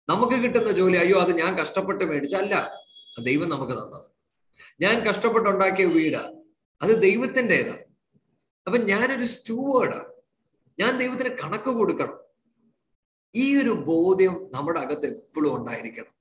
[0.10, 2.74] നമുക്ക് കിട്ടുന്ന ജോലി അയ്യോ അത് ഞാൻ കഷ്ടപ്പെട്ട് മേടിച്ചല്ല.
[3.22, 4.06] ദൈവം നമുക്ക് തന്നത്.
[4.82, 6.18] ഞാൻ കഷ്ടപ്പെട്ടുണ്ടാക്കിയ വീട്.
[6.82, 7.78] അത് ദൈവത്തിന്റെതാ.
[8.66, 10.06] അപ്പൊ ഞാനൊരു സ്റ്റൂവേർഡാ.
[10.80, 12.20] ഞാൻ ദൈവത്തിന് കണക്ക് കൊടുക്കണം.
[13.36, 16.18] ഈ ഒരു ബോധ്യം നമ്മുടെ അകത്ത് എപ്പോഴും ഉണ്ടായിരിക്കണം.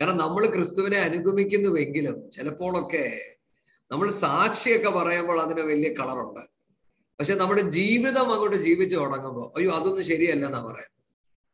[0.00, 3.35] കാരണം നമ്മൾ ക്രിസ്തുവിനെ അനുഗമിക്കുന്നുവെങ്കിലും ചിലപ്പോഴൊക്കെ
[3.90, 6.40] നമ്മൾ സാക്ഷിയൊക്കെ പറയുമ്പോൾ അതിന് വലിയ കളറുണ്ട്
[7.18, 10.92] പക്ഷെ നമ്മുടെ ജീവിതം അങ്ങോട്ട് ജീവിച്ചു തുടങ്ങുമ്പോൾ അയ്യോ അതൊന്നും ശരിയല്ല എന്നാ പറയാം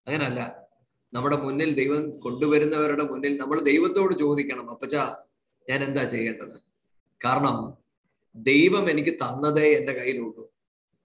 [0.06, 0.40] അങ്ങനല്ല.
[1.12, 5.16] നമ്മുടെ മുന്നിൽ ദൈവം കൊണ്ടുവരുന്നവരുടെ മുന്നിൽ നമ്മൾ ദൈവത്തോട് ചോദിക്കണം അപ്പച്ചാ
[5.68, 6.56] ഞാൻ എന്താ ചെയ്യേണ്ടത്?
[7.24, 7.56] കാരണം
[8.36, 10.52] ദൈവം എനിക്ക് തന്നതേ എന്റെ കയ്യിലുള്ളൂ.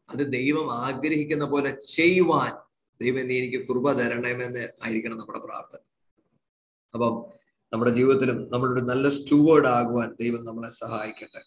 [0.10, 2.54] അത് ദൈവം ആഗ്രഹിക്കുന്ന പോലെ ചെയ്യുവാൻ
[3.02, 5.80] ദൈവം നീ എനിക്ക് കൃപ തരണമെന്ന് ആയിരിക്കണം നമ്മുടെ പ്രാർത്ഥന.
[6.94, 7.37] അപ്പം
[7.74, 11.42] നമ്മുടെ ജീവിതത്തിലും നമ്മളൊരു നല്ല സ്റ്റൂവേർഡ് ആകുവാൻ ദൈവം നമ്മളെ സഹായിക്കട്ടെ.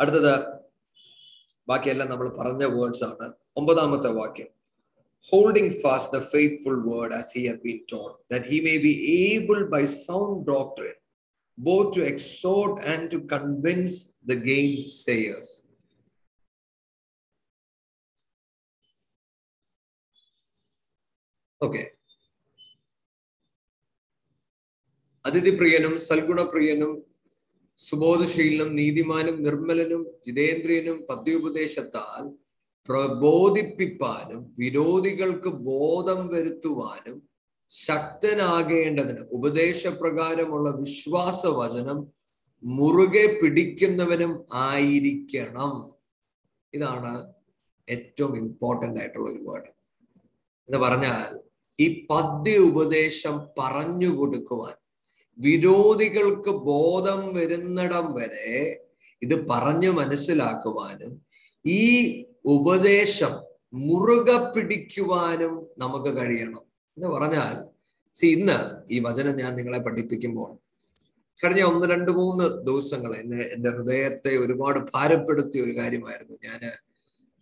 [0.00, 0.56] അടുത്തത്
[1.68, 3.32] ബാക്കിയെല്ലാം നമ്മൾ പറഞ്ഞ വേർഡ്സ് ആണ്.
[3.56, 4.48] ഒമ്പതാമത്തെ വാക്യം.
[5.30, 9.68] Holding fast the faith word as he have been taught that he may be able
[9.68, 10.96] by sound doctrine
[11.58, 14.34] both to exhort and to convince the
[14.88, 15.62] gainsayers
[21.60, 21.95] okay
[25.26, 26.92] അതിഥിപ്രിയനും സൽഗുണപ്രിയനും
[27.78, 32.22] സുബോധശീലനും നീതിമാനും നിർമ്മലനും ജിതേന്ദ്രിയനും പദ്യോപദേശത്താൽ
[32.88, 37.16] പ്രബോധിപ്പിപ്പാനും വിരോധികൾക്ക് ബോധം വരുത്തുവാനും
[37.70, 41.98] ശക്തനാകേണ്ടതിന് ഉപദേശപ്രകാരമുള്ള വിശ്വാസവചനം
[42.62, 44.32] മുറുകെ പിടിക്കുന്നവനും
[44.66, 45.72] ആയിരിക്കണം.
[46.72, 47.12] ഇതാണ്
[47.88, 49.70] ഏറ്റവും ഇമ്പോർട്ടന്റ് ആയിട്ടുള്ള ഒരു വേർഡ്
[50.68, 51.28] എന്ന് പറഞ്ഞാൽ
[51.78, 54.76] ഈ പദ്യ ഉപദേശം പറഞ്ഞു കൊടുക്കുവാൻ
[55.38, 58.50] വിരോധികൾക്ക് ബോധം വരുന്നിടം വരെ
[59.22, 61.12] ഇത് പറഞ്ഞു മനസ്സിലാക്കുവാനും
[61.64, 61.82] ഈ
[62.44, 63.34] ഉപദേശം
[63.86, 66.62] മുറുകെ പിടിക്കുവാനും നമുക്ക് കഴിയണം.
[66.96, 67.54] എന്ന് പറഞ്ഞാൽ
[68.16, 68.58] സി ഇന്ന്
[68.90, 70.50] ഈ വചനം ഞാൻ നിങ്ങളെ പഠിപ്പിക്കുമ്പോൾ
[71.40, 76.36] കഴിഞ്ഞ ഒന്ന് രണ്ട് മൂന്ന് ദിവസങ്ങൾ എന്നെ എന്റെ ഹൃദയത്തെ ഒരുപാട് ഭാരപ്പെടുത്തിയ ഒരു കാര്യമായിരുന്നു.
[76.44, 76.60] ഞാൻ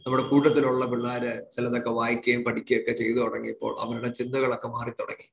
[0.06, 5.28] നമ്മുടെ കൂട്ടത്തിലുള്ള പിള്ളേര് ചിലതൊക്കെ വായിക്കുകയും പഠിക്കുകയൊക്കെ ചെയ്തു തുടങ്ങിയപ്പോൾ അവരുടെ ചിന്തകളൊക്കെ മാറി തുടങ്ങി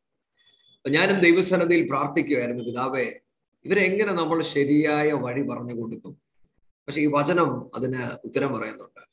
[0.90, 3.12] ഞാനും ദൈവസന്നതിയിൽ പ്രാർത്ഥിക്കുമായിരുന്നു പിതാവേ
[3.66, 6.12] ഇവരെങ്ങനെ നമ്മൾ ശരിയായ വഴി പറഞ്ഞു കൊടുക്കും?
[6.88, 9.12] പക്ഷെ ഈ വചനം അതിന് ഉത്തരം പറയുന്നുണ്ട്.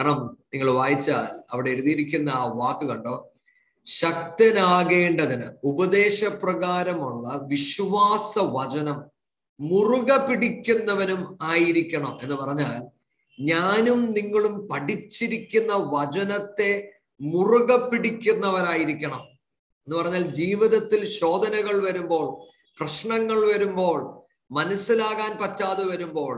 [0.00, 3.32] കാരണം നിങ്ങൾ വായിച്ചാൽ അവിടെ എഴുതിയിരിക്കുന്ന ആ വാക്ക് കണ്ടോ?
[3.84, 9.02] ശക്തനാകേണ്ടതിന് ഉപദേശപ്രകാരമുള്ള വിശ്വാസ വചനം
[9.60, 12.18] മുറുകെ പിടിക്കുന്നവനും ആയിരിക്കണം.
[12.22, 12.82] എന്ന് പറഞ്ഞാൽ
[13.40, 19.33] ഞാനും നിങ്ങളും പഠിച്ചിരിക്കുന്ന വചനത്തെ മുറുകെ പിടിക്കുന്നവരായിരിക്കണം.
[19.88, 22.26] എന്ന് പറഞ്ഞാൽ ജീവിതത്തിൽ ശോധനകൾ വരുമ്പോൾ
[22.78, 23.98] പ്രശ്നങ്ങൾ വരുമ്പോൾ
[24.50, 26.34] മനസ്സിലാകാൻ പറ്റാതെ വരുമ്പോൾ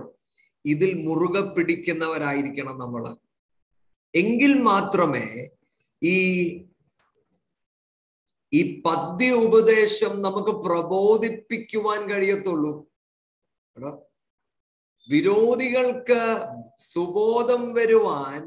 [0.64, 3.04] ഇതിൽ മുറുകെ പിടിക്കുന്നവരായിരിക്കണം നമ്മൾ.
[4.14, 5.26] എങ്കിൽ മാത്രമേ
[6.02, 6.16] ഈ
[8.52, 12.72] ഈ പദ്യ ഉപദേശം നമുക്ക് പ്രബോധിപ്പിക്കുവാൻ കഴിയത്തുള്ളൂ.
[15.09, 16.20] വിരോധികൾക്ക്
[16.92, 18.38] സുബോധം വരുവാൻ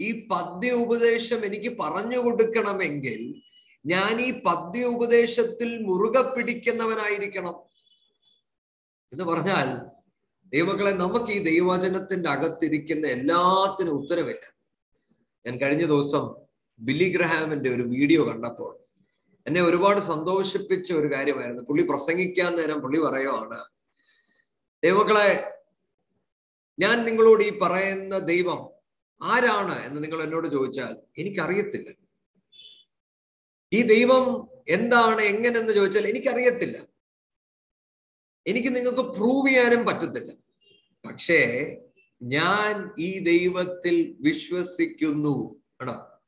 [0.00, 3.20] ഈ പദ്യ ഉപദേശം എനിക്ക് പറഞ്ഞു കൊടുക്കണമെങ്കിൽ
[3.86, 7.54] ഞാൻ ഈ പദ്യ ഉപദേശത്തിൽ മുറുകെ പിടിക്കുന്നവനായിരിക്കണം.
[9.12, 9.86] എന്ന് പറഞ്ഞാൽ
[10.52, 14.44] ദൈവങ്ങളെ നമുക്ക് ഈ ദൈവവചനത്തിന്റെ അകത്തിരിക്കുന്ന എല്ലാത്തിനും ഉത്തരവില്ല
[15.46, 16.34] ഞാൻ കഴിഞ്ഞ ദിവസം
[16.80, 18.78] ബില്ലി ഗ്രഹാമിന്റെ ഒരു വീഡിയോ കണ്ടപ്പോൾ
[19.46, 21.62] എന്നെ ഒരുപാട് സന്തോഷിപ്പിച്ച ഒരു കാര്യമായിരുന്നു.
[21.62, 23.64] പുള്ളി പ്രസംഗിക്കാൻ നേരം പുള്ളി പറയുവാണ്
[24.84, 25.52] ദൈവങ്ങളെ
[26.78, 28.70] ഞാൻ നിങ്ങളോട് ഈ പറയുന്ന ദൈവം
[29.22, 29.86] ആരാണ്?
[29.86, 32.07] എന്ന് നിങ്ങൾ എന്നോട് ചോദിച്ചാൽ എനിക്കറിയത്തില്ല.
[33.72, 36.78] ഈ ദൈവം എന്താണ് എങ്ങനെന്ന് ചോദിച്ചാൽ എനിക്കറിയത്തില്ല.
[38.46, 40.32] എനിക്ക് നിങ്ങൾക്ക് പ്രൂവ് ചെയ്യാനും പറ്റത്തില്ല.
[41.04, 41.74] പക്ഷേ
[42.22, 46.18] ഞാൻ ഈ ദൈവത്തിൽ വിശ്വസിക്കുന്നു എടാ.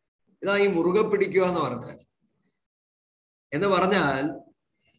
[0.43, 1.99] ഇതാ ഈ മുറുകെ പിടിക്കുക എന്ന് പറഞ്ഞാൽ.
[3.53, 4.51] എന്ന് പറഞ്ഞാൽ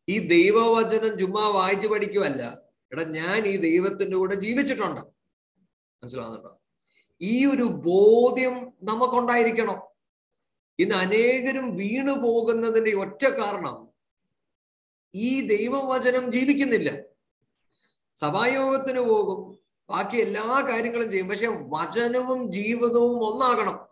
[0.10, 5.02] ഈ ദൈവവചനം ചുമ്മാ വായിച്ചു പഠിക്കുമല്ല എടാ ഞാൻ ഈ ദൈവത്തിന്റെ കൂടെ ജീവിച്ചിട്ടുണ്ട്.
[6.04, 6.62] മനസ്സിലാവുന്നുണ്ടോ?
[7.22, 9.91] ഈ ഒരു ബോധ്യം നമുക്കുണ്ടായിരിക്കണം.
[10.82, 13.88] ഇന്ന് അനേകരും വീണു പോകുന്നതിന്റെ ഒറ്റ കാരണം
[15.16, 17.00] ഈ ദൈവവചനം ജീവിക്കുന്നില്ല.
[18.16, 19.58] സഭായോഗത്തിന് പോകും
[19.90, 21.30] ബാക്കി എല്ലാ കാര്യങ്ങളും ചെയ്യും.
[21.30, 23.92] പക്ഷെ വചനവും ജീവിതവും ഒന്നാകണം.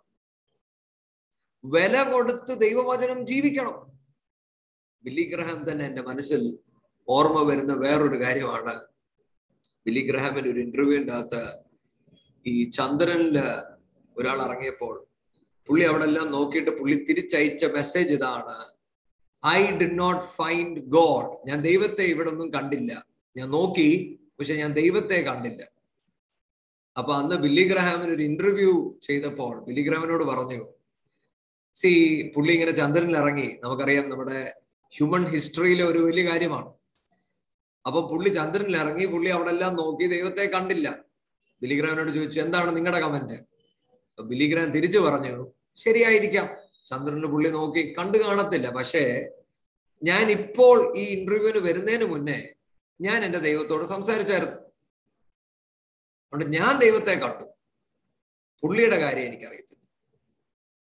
[1.63, 3.91] വില കൊടുത്ത് ദൈവവചനം ജീവിക്കണം.
[5.03, 6.59] ബില്ലി ഗ്രഹാം തന്നെ എന്റെ മനസ്സിൽ
[7.09, 8.81] ഓർമ്മ വരുന്ന വേറൊരു കാര്യമാണ്.
[9.85, 11.59] ബില്ലി ഗ്രഹാമിന്റെ ഒരു ഇന്റർവ്യൂ അകത്ത്
[12.45, 13.39] ഈ ചന്ദ്രനിൽ
[14.17, 15.08] ഒരാൾ ഇറങ്ങിയപ്പോൾ
[15.69, 18.55] പുള്ളി അവിടെ എല്ലാം നോക്കിയിട്ട് പുള്ളി തിരിച്ചയച്ച മെസ്സേജ് ഇതാണ്.
[19.43, 22.91] I did not find God ഞാൻ ദൈവത്തെ ഇവിടെ ഒന്നും കണ്ടില്ല.
[23.35, 23.89] ഞാൻ നോക്കി
[24.37, 25.61] പക്ഷെ ഞാൻ ദൈവത്തെ കണ്ടില്ല.
[26.95, 28.71] അപ്പൊ അന്ന് ബില്ലി ഗ്രഹാമിന് ഒരു ഇന്റർവ്യൂ
[29.07, 30.59] ചെയ്തപ്പോൾ ബില്ലി ഗ്രഹാമിനോട് പറഞ്ഞു
[31.75, 31.91] സി
[32.35, 33.47] പുള്ളി ഇങ്ങനെ ചന്ദ്രനിൽ ഇറങ്ങി.
[33.63, 34.39] നമുക്കറിയാം നമ്മുടെ
[34.93, 36.69] ഹ്യൂമൻ ഹിസ്റ്ററിയിലെ ഒരു വലിയ കാര്യമാണ്.
[37.85, 40.87] അപ്പൊ പുള്ളി ചന്ദ്രനിൽ ഇറങ്ങി പുള്ളി അവിടെ എല്ലാം നോക്കി ദൈവത്തെ കണ്ടില്ല.
[41.61, 43.37] ബിലിഗ്രാമിനോട് ചോദിച്ചു എന്താണ് നിങ്ങളുടെ കമന്റ്
[44.19, 45.35] ബിലിഗ്രാം തിരിച്ചു പറഞ്ഞു
[45.83, 46.47] ശരിയായിരിക്കാം.
[46.85, 48.69] ചന്ദ്രന് പുള്ളി നോക്കി കണ്ടു കാണത്തില്ല.
[48.69, 49.29] പക്ഷേ
[50.03, 52.47] ഞാൻ ഇപ്പോൾ ഈ ഇന്റർവ്യൂവിന് വരുന്നതിന് മുന്നേ
[53.01, 54.55] ഞാൻ എന്റെ ദൈവത്തോട് സംസാരിച്ചായിരുന്നു.
[56.33, 57.43] അതുകൊണ്ട് ഞാൻ ദൈവത്തെ കണ്ടു.
[58.61, 59.83] പുള്ളിയുടെ കാര്യം എനിക്കറിയത്തില്ല.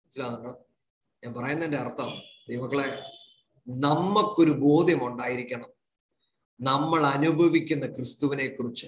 [0.03, 0.65] മനസ്സിലാകുന്നുണ്ടോ
[1.25, 3.03] ഞാൻ പറയുന്നതിന്റെ അർത്ഥം ദൈവക്കളെ
[3.69, 5.69] നമുക്കൊരു ബോധ്യം ഉണ്ടായിരിക്കണം
[6.61, 8.87] നമ്മൾ അനുഭവിക്കുന്ന ക്രിസ്തുവിനെ കുറിച്ച്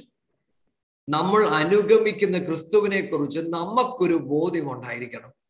[1.10, 5.41] നമ്മൾ അനുഗമിക്കുന്ന ക്രിസ്തുവിനെ കുറിച്ച് നമുക്കൊരു ബോധ്യം ഉണ്ടായിരിക്കണം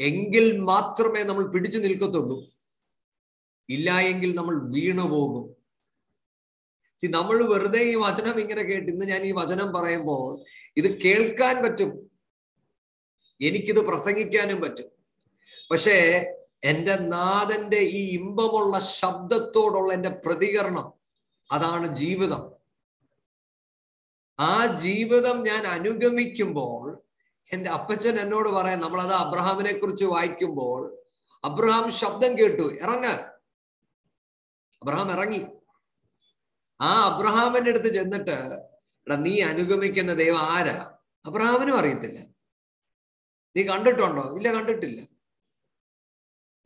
[0.00, 2.44] എങ്കിൽ മാത്രമേ നമ്മൾ പിടിച്ചു നിൽക്കത്തുള്ളൂ.
[3.68, 5.58] ഇല്ല എങ്കിൽ നമ്മൾ വീണു പോകും.
[7.10, 10.44] നമ്മൾ വെറുതെ ഈ വചനം ഇങ്ങനെ കേട്ട് ഇന്ന് ഞാൻ ഈ വചനം പറയുമ്പോൾ
[10.76, 12.10] ഇത് കേൾക്കാൻ പറ്റും.
[13.40, 14.90] എനിക്കിത് പ്രസംഗിക്കാനും പറ്റും.
[15.70, 16.26] പക്ഷേ
[16.64, 20.92] എന്റെ നാഥന്റെ ഈ ഇമ്പമുള്ള ശബ്ദത്തോടുള്ള എന്റെ പ്രതികരണം
[21.52, 22.52] അതാണ് ജീവിതം.
[24.40, 27.07] ആ ജീവിതം ഞാൻ അനുഗമിക്കുമ്പോൾ
[27.52, 31.02] എന്റെ അപ്പച്ചൻ എന്നോട് പറയാൻ നമ്മളത് അബ്രഹാമിനെ കുറിച്ച് വായിക്കുമ്പോൾ
[31.44, 33.06] അബ്രഹാം ശബ്ദം കേട്ടു ഇറങ്ങ.
[34.82, 35.46] അബ്രഹാം ഇറങ്ങി.
[36.80, 38.30] ആ അബ്രഹാമിന്റെ അടുത്ത് ചെന്നിട്ട്
[39.06, 40.98] എടാ നീ അനുഗമിക്കുന്ന ദൈവം ആരാ?
[41.26, 42.20] അബ്രഹാമിനും അറിയത്തില്ല.
[43.56, 44.36] നീ കണ്ടിട്ടുണ്ടോ?
[44.36, 45.02] ഇല്ല കണ്ടിട്ടില്ല.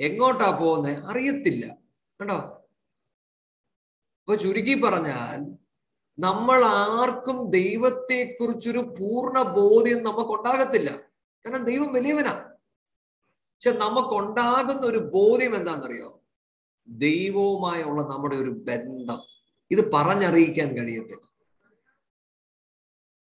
[0.00, 1.66] എങ്ങോട്ടാ പോകുന്നത് അറിയത്തില്ല.
[2.20, 2.34] കണ്ടോ?
[4.20, 5.61] അപ്പൊ ചുരുക്കി പറഞ്ഞാൽ
[6.18, 10.90] നമ്മൾ ആർക്കും ദൈവത്തെ കുറിച്ചൊരു പൂർണ ബോധ്യം നമുക്ക് ഉണ്ടാകത്തില്ല
[11.46, 12.48] കാരണം ദൈവം വലിയവനാ.
[13.28, 16.22] പക്ഷെ നമുക്കുണ്ടാകുന്ന ഒരു ബോധ്യം എന്താണെന്നറിയോ?
[16.88, 19.22] ദൈവവുമായുള്ള നമ്മുടെ ഒരു ബന്ധം.
[19.70, 21.32] ഇത് പറഞ്ഞറിയിക്കാൻ കഴിയത്തില്ല.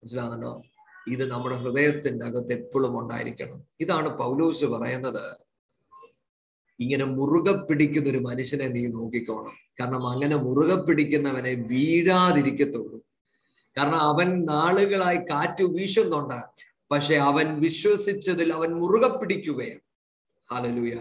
[0.04, 0.62] മനസ്സിലാകുന്നുണ്ടോ
[1.08, 3.64] ഇത് നമ്മുടെ ഹൃദയത്തിന്റെ അകത്ത് എപ്പോഴും ഉണ്ടായിരിക്കണം.
[3.80, 5.38] ഇതാണ് പൗലൂസ് പറയുന്നത്.
[6.80, 9.52] ഇങ്ങനെ മുറുകെ പിടിക്കുന്ന ഒരു മനുഷ്യനെ നീ നോക്കിക്കോണം.
[9.80, 13.02] കാരണം അങ്ങനെ മുറുകെ പിടിക്കുന്നവനെ വീഴാതിരിക്കത്തുള്ളൂ.
[13.78, 16.42] കാരണം അവൻ നാളുകളായി കാറ്റ് വീശുന്നുണ്ട്.
[16.92, 19.80] പക്ഷെ അവൻ വിശ്വസിച്ചതിൽ അവൻ മുറുകെ പിടിക്കുകയാണ്.
[20.52, 20.94] ഹാലലൂയ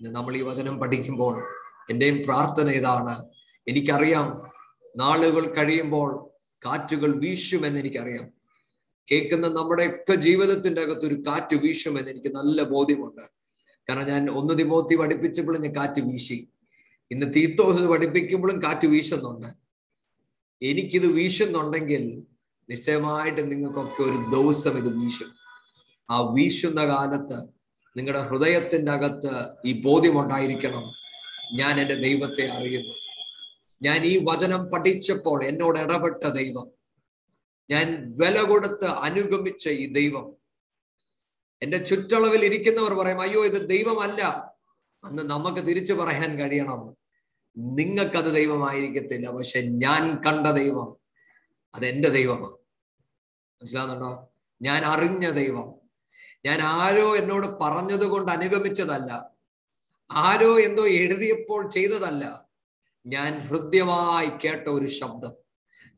[0.00, 1.42] നമ്മൾ ഈ വചനം പഠിക്കുമ്പോൾ
[1.90, 3.24] എന്റെയും പ്രാർത്ഥന ഇതാണ്.
[3.68, 4.50] എനിക്കറിയാം
[4.96, 6.28] നാളുകൾ കഴിയുമ്പോൾ
[6.66, 8.30] കാറ്റുകൾ വീശുമെന്ന് എനിക്കറിയാം.
[9.12, 13.37] കേൾക്കുന്ന നമ്മുടെയൊക്കെ ജീവിതത്തിന്റെ അകത്ത് ഒരു കാറ്റ് വീശുമെന്ന് എനിക്ക് നല്ല ബോധ്യമുണ്ട്.
[13.88, 16.48] കാരണം ഞാൻ ഒന്ന് തിമോത്തി പഠിപ്പിച്ചപ്പോഴും ഞാൻ കാറ്റ് വീശി.
[17.10, 19.46] ഇന്ന് തീത്തോസ് പഠിപ്പിക്കുമ്പോഴും കാറ്റ് വീശുന്നുണ്ട്.
[20.62, 22.22] എനിക്കിത് വീശുന്നുണ്ടെങ്കിൽ
[22.70, 25.34] നിശ്ചയമായിട്ട് നിങ്ങൾക്കൊക്കെ ഒരു ദിവസം ഇത് വീശും.
[26.10, 27.48] ആ വീശുന്ന കാലത്ത്
[27.98, 29.30] നിങ്ങളുടെ ഹൃദയത്തിന്റെ അകത്ത്
[29.66, 30.82] ഈ ബോധ്യമുണ്ടായിരിക്കണം
[31.54, 32.94] ഞാൻ എന്റെ ദൈവത്തെ അറിയുന്നു.
[33.82, 36.70] ഞാൻ ഈ വചനം പഠിച്ചപ്പോൾ എന്നോട് ഇടപെട്ട ദൈവം.
[37.70, 40.37] ഞാൻ വില കൊടുത്ത് അനുഗമിച്ച ഈ ദൈവം.
[41.62, 44.54] എന്റെ ചുറ്റളവിൽ ഇരിക്കുന്നവർ പറയും അയ്യോ ഇത് ദൈവമല്ല.
[45.04, 46.96] അന്ന് നമുക്ക് തിരിച്ചു പറയാൻ കഴിയണം.
[47.56, 49.30] നിങ്ങൾക്കത് ദൈവമായിരിക്കത്തില്ല.
[49.30, 50.96] പക്ഷെ ഞാൻ കണ്ട ദൈവം
[51.74, 52.52] അതെന്റെ ദൈവമാണ്.
[53.42, 55.74] മനസ്സിലാകുന്നുണ്ടോ ഞാൻ അറിഞ്ഞ ദൈവം.
[56.44, 59.30] ഞാൻ ആരോ എന്നോട് പറഞ്ഞത് കൊണ്ട് അനുഗമിച്ചതല്ല.
[60.10, 62.48] ആരോ എന്തോ എഴുതിയപ്പോൾ ചെയ്തതല്ല.
[63.06, 65.32] ഞാൻ ഹൃദ്യമായി കേട്ട ഒരു ശബ്ദം.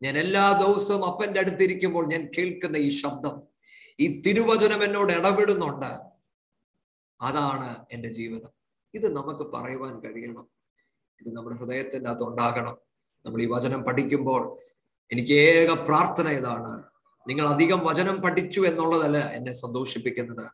[0.02, 3.49] ഞാൻ എല്ലാ ദിവസവും അപ്പന്റെ അടുത്തിരിക്കുമ്പോൾ ഞാൻ കേൾക്കുന്ന ഈ ശബ്ദം.
[4.00, 6.00] ഈ തിരുവചനം എന്നോട് ഇടപെടുന്നുണ്ട്.
[7.20, 8.48] അതാണ് എന്റെ ജീവിതം.
[8.94, 10.48] ഇത് നമുക്ക് പറയുവാൻ കഴിയണം.
[11.20, 12.76] ഇത് നമ്മുടെ ഹൃദയത്തിന്റെ അകത്ത് ഉണ്ടാകണം.
[13.26, 14.58] നമ്മൾ ഈ വചനം പഠിക്കുമ്പോൾ
[15.12, 16.82] എനിക്ക് ഏക പ്രാർത്ഥന ഇതാണ്.
[17.28, 20.50] നിങ്ങൾ അധികം വചനം പഠിച്ചു എന്നുള്ളതല്ല എന്നെ സന്തോഷിപ്പിക്കുന്നത്.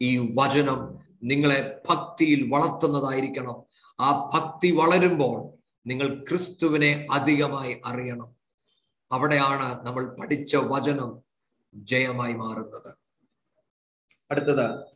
[0.00, 3.62] ഈ വചനം നിങ്ങളെ ഭക്തിയിൽ വളർത്തുന്നതായിരിക്കണം.
[4.00, 8.36] ആ ഭക്തി വളരുമ്പോൾ നിങ്ങൾ ക്രിസ്തുവിനെ അധികമായി അറിയണം.
[9.12, 11.31] അവിടെയാണ് നമ്മൾ പഠിച്ച വചനം.
[11.74, 12.96] ജയമായി മാറുന്നത്.
[14.30, 14.92] അടുത്തത്.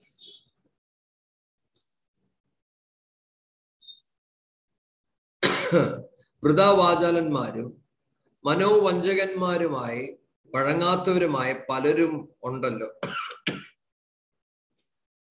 [6.45, 7.85] വൃതാവാചാലന്മാരും
[8.45, 10.17] മനോവഞ്ചകന്മാരുമായി
[10.55, 12.99] വഴങ്ങാത്തവരുമായ പലരും ഉണ്ടല്ലോ.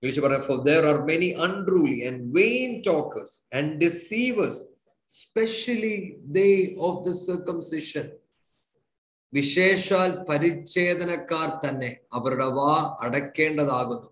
[0.02, 0.42] ഇംഗ്ലീഷ് പറയാം
[5.08, 8.18] specially they of the circumcision
[9.32, 14.10] വിശേഷാൽ പരിച്ഛേദനക്കാർ തന്നെ അവരുടെ വാ അടയ്ക്കേണ്ടതാകുന്നു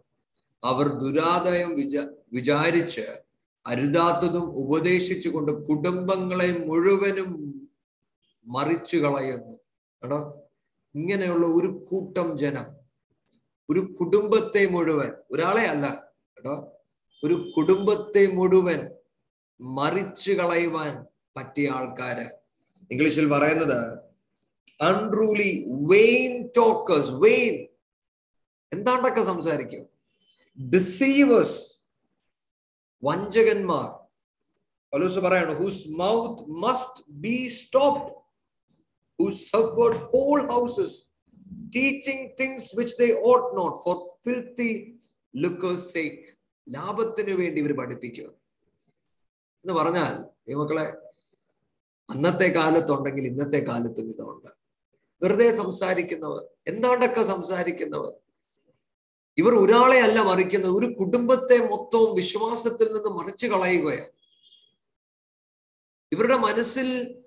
[0.62, 3.04] അവർ ദുരാദയം വിചാ വിചാരിച്ച്
[3.66, 7.30] അരുതാത്തതും ഉപദേശിച്ചുകൊണ്ട് കുടുംബങ്ങളെ മുഴുവനും
[8.46, 9.54] മറിച്ചു കളയുന്നു.
[10.02, 10.18] കേട്ടോ
[10.94, 12.66] ഇങ്ങനെയുള്ള ഒരു കൂട്ടം ജനം
[13.70, 15.86] ഒരു കുടുംബത്തെ മുഴുവൻ ഒരാളെ അല്ല
[16.36, 16.56] കേട്ടോ
[17.24, 18.80] ഒരു കുടുംബത്തെ മുഴുവൻ
[19.60, 22.26] മറിച്ചു കളയുവാൻ പറ്റിയ ആൾക്കാര്.
[22.90, 23.78] ഇംഗ്ലീഷിൽ പറയുന്നത്
[24.80, 27.66] അൺട്രൂലി വെയിൻ ടോക്കേഴ്സ് വെയിൻ
[28.72, 29.86] എന്താണ്ടൊക്കെ സംസാരിക്കും?
[30.70, 31.80] ഡിസീവേഴ്സ്
[33.04, 33.88] വഞ്ചകന്മാർ.
[34.94, 38.24] പലൂസ് പറയാണ് whose mouth must be stopped
[39.22, 40.92] who subvert whole houses,
[41.76, 44.72] teaching things which they ought not for filthy
[45.36, 46.24] lucre's sake.
[46.68, 48.24] ലാഭത്തിന് വേണ്ടി ഇവർ പഠിപ്പിക്കുക.
[49.64, 50.54] എന്ന് പറഞ്ഞാൽ ഈ
[52.10, 54.63] അന്നത്തെ കാലത്തുണ്ടെങ്കിൽ ഇന്നത്തെ കാലത്തും ഇതുണ്ട്.
[55.22, 58.12] വെറുതെ സംസാരിക്കുന്നവർ എന്താണ്ടൊക്കെ സംസാരിക്കുന്നവർ?
[59.38, 64.12] ഇവർ ഒരാളെ അല്ല മറിക്കുന്നത് ഒരു കുടുംബത്തെ മൊത്തവും വിശ്വാസത്തിൽ നിന്ന് മറിച്ചു കളയുകയാണ്.
[66.12, 67.20] ഇവരുടെ മനസ്സിൽ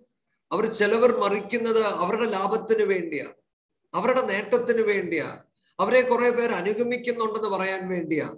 [0.51, 3.33] അവർ ചിലവർ മറിക്കുന്നത് അവരുടെ ലാഭത്തിന് വേണ്ടിയാ
[3.93, 5.43] അവരുടെ നേട്ടത്തിന് വേണ്ടിയാ
[5.79, 8.33] അവരെ കുറെ പേർ അനുഗമിക്കുന്നുണ്ടെന്ന് പറയാൻ വേണ്ടിയാ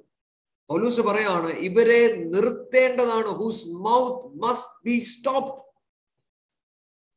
[0.69, 3.27] പൗലൂസ് പറയാണ് ഇവരെ നിർത്തേണ്ടതാണ്.
[3.27, 5.53] Whose mouth must be stop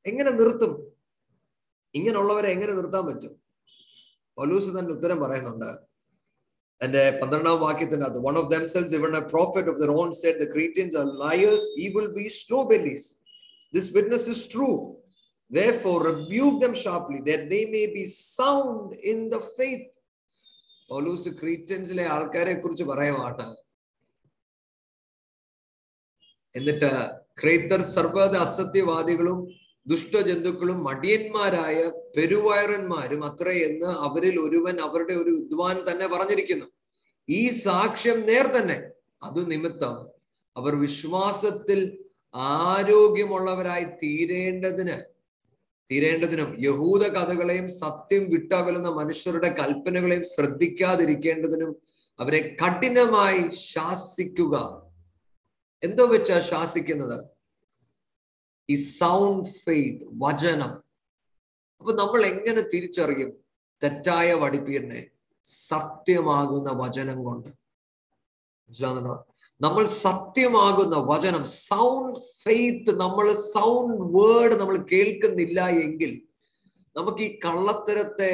[0.07, 0.92] എങ്ങനെ നിർത്തും?
[1.95, 3.33] ഇങ്ങനെയുള്ളവരെ എങ്ങനെ നിർത്താൻ പറ്റും
[4.39, 5.71] പൗലൂസ് തന്നെ ഉത്തരം പറയുന്നുണ്ട്
[6.81, 10.47] എന്റെ പന്ത്രണ്ടാം വാക്യത്തിന്റെ അത് one of themselves even a prophet of their own said the
[10.55, 13.09] Cretians are liars evil B slow bellies
[13.75, 14.97] This witness is true.
[15.51, 19.89] Therefore, rebuke them sharply, that they may be sound in the faith.
[20.91, 23.45] Paulose ക്രീറ്റൻസിലെ ആൾക്കാരെ കുറിച്ച് പറയുവാണ്
[26.55, 26.91] എന്നിട്ട്
[27.41, 29.39] ക്രൈത്തർ സർവത അസത്യവാദികളും
[29.87, 36.67] ദുഷ്ടജന്തുക്കളും മടിയന്മാരായ പെരുവയറന്മാരും അത്രേ എന്ന് അവരിൽ ഒരുവൻ അവരുടെ ഒരു വിദ്വാൻ തന്നെ പറഞ്ഞിരിക്കുന്നു.
[37.29, 38.83] ഈ സാക്ഷ്യം നേർ തന്നെ.
[39.23, 40.09] അത് നിമിത്തം
[40.57, 45.13] അവർ വിശ്വാസത്തിൽ ആരോഗ്യമുള്ളവരായി തീരേണ്ടതിന്
[45.91, 51.77] തീരേണ്ടതിനും യഹൂദ കഥകളെയും സത്യം വിട്ടകലുന്ന മനുഷ്യരുടെ കൽപ്പനകളെയും ശ്രദ്ധിക്കാതിരിക്കേണ്ടതിനും
[52.21, 54.83] അവരെ കഠിനമായി ശാസിക്കുക.
[55.83, 57.42] എന്തോ വെച്ചാ ശാസിക്കുന്നത്?
[58.69, 60.73] ഈ സൗണ്ട് ഫെയ്ത്ത് വചനം.
[61.81, 63.31] അപ്പൊ നമ്മൾ എങ്ങനെ തിരിച്ചറിയും
[63.83, 65.01] തെറ്റായ വടിപ്പീരിനെ
[65.69, 67.51] സത്യമാകുന്ന വചനം കൊണ്ട്.
[68.69, 69.17] മനസ്സിലാകുന്നുണ്ടോ
[69.61, 76.13] നമ്മൾ സത്യമാകുന്ന വചനം സൗണ്ട് ഫെയ്ത്ത് നമ്മൾ സൗണ്ട് വേർഡ് നമ്മൾ കേൾക്കുന്നില്ല എങ്കിൽ
[76.97, 78.33] നമുക്ക് ഈ കള്ളത്തരത്തെ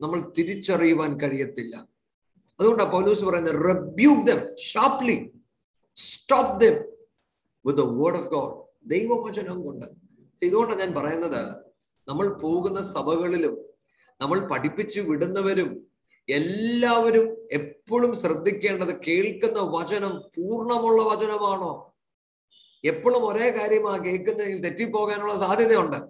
[0.00, 1.74] നമ്മൾ തിരിച്ചറിയുവാൻ കഴിയത്തില്ല.
[2.60, 5.16] അതുകൊണ്ടാണ് പൗലൂസ് പറയുന്നത് rebuke them sharply
[5.96, 6.76] stop them
[7.64, 8.54] with the word of God
[8.92, 9.86] ദൈവവചനം കൊണ്ട്.
[10.42, 11.42] ഇതുകൊണ്ടാണ് ഞാൻ പറയുന്നത്
[12.08, 13.54] നമ്മൾ പോകുന്ന സഭകളിലും
[14.20, 15.70] നമ്മൾ പഠിപ്പിച്ചു വിടുന്നവരും
[16.28, 21.72] എല്ലാവരും എപ്പോഴും ശ്രദ്ധിക്കേണ്ടത് കേൾക്കുന്ന വചനം പൂർണമുള്ള വചനമാണോ?
[22.84, 26.00] എപ്പോഴും ഒരേ കാര്യമാ കേൾക്കുന്നതിൽ തെറ്റിപ്പോകാനുള്ള സാധ്യതയുണ്ട്.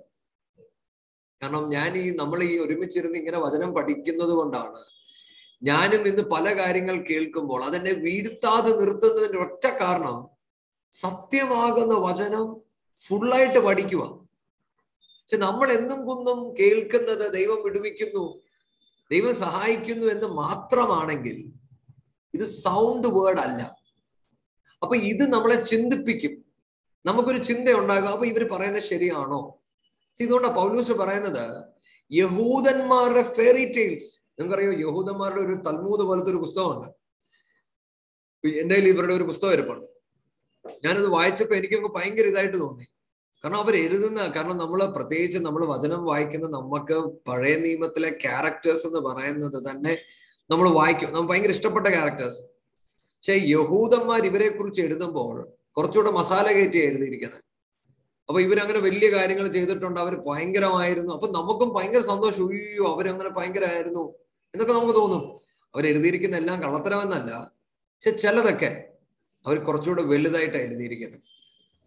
[1.43, 4.81] കാരണം ഞാൻ ഈ നമ്മൾ ഈ ഒരുമിച്ചിരുന്ന് ഇങ്ങനെ വചനം പഠിക്കുന്നത് കൊണ്ടാണ്
[5.63, 10.17] ഞാനും ഇന്ന് പല കാര്യങ്ങൾ കേൾക്കുമ്പോൾ അതെന്നെ വീഴ്ത്താതെ നിർത്തുന്നതിന്റെ ഒറ്റ കാരണം
[10.93, 12.45] സത്യമാകുന്ന വചനം
[13.07, 18.41] ഫുള്ളായിട്ട് പഠിക്കുക പക്ഷെ നമ്മൾ എന്നും കുന്നും കേൾക്കുന്നത് ദൈവം വിടുവിക്കുന്നു
[19.13, 21.53] ദൈവം സഹായിക്കുന്നു എന്ന് മാത്രമാണെങ്കിൽ
[22.35, 23.79] ഇത് സൗണ്ട് വേർഡ് അല്ല.
[24.83, 26.45] അപ്പൊ ഇത് നമ്മളെ ചിന്തിപ്പിക്കും.
[27.07, 29.63] നമുക്കൊരു ചിന്ത ഉണ്ടാകും അപ്പൊ ഇവർ പറയുന്നത് ശരിയാണോ?
[30.21, 31.65] ഇതുകൊണ്ടാണ് പൗലൂസ് പറയുന്നത്
[32.13, 36.89] യഹൂദന്മാരുടെ ഫെയറി ടെയിൽസ് നിങ്ങൾക്കറിയോ യഹൂദന്മാരുടെ ഒരു തൽമൂത് പോലത്തെ ഒരു പുസ്തകമുണ്ട്.
[38.49, 39.98] എന്റെ ഇവരുടെ ഒരു പുസ്തകം ഇരിപ്പുണ്ട്.
[40.85, 42.85] ഞാനത് വായിച്ചപ്പോ എനിക്കൊക്കെ ഭയങ്കര ഇതായിട്ട് തോന്നി.
[43.45, 49.71] കാരണം അവർ എഴുതുന്ന കാരണം നമ്മൾ പ്രത്യേകിച്ച് നമ്മൾ വചനം വായിക്കുന്ന നമുക്ക് പഴയ നിയമത്തിലെ ക്യാരക്ടേഴ്സ് എന്ന് പറയുന്നത്
[49.71, 49.99] തന്നെ
[50.51, 51.13] നമ്മൾ വായിക്കും.
[51.13, 52.41] നമുക്ക് ഭയങ്കര ഇഷ്ടപ്പെട്ട ക്യാരക്ടേഴ്സ്
[53.01, 57.41] പക്ഷെ യഹൂദന്മാർ ഇവരെ കുറിച്ച് എഴുതുമ്പോൾ കുറച്ചുകൂടെ മസാല കയറ്റി എഴുതിയിരിക്കുന്നത്.
[58.29, 60.01] അപ്പൊ ഇവരങ്ങനെ വലിയ കാര്യങ്ങൾ ചെയ്തിട്ടുണ്ട്.
[60.01, 61.15] അവർ ഭയങ്കരമായിരുന്നു.
[61.15, 62.45] അപ്പൊ നമുക്കും ഭയങ്കര സന്തോഷം.
[62.45, 64.15] ഉയ്യോ അവരങ്ങനെ ഭയങ്കരമായിരുന്നു
[64.55, 65.39] എന്നൊക്കെ നമുക്ക് തോന്നും.
[65.75, 67.53] അവരെഴുതിയിരിക്കുന്ന എല്ലാം കള്ളത്തരമെന്നല്ല.
[67.69, 68.88] പക്ഷെ ചിലതൊക്കെ
[69.49, 71.21] അവർ കുറച്ചുകൂടെ വലുതായിട്ട് എഴുതിയിരിക്കുന്നത്.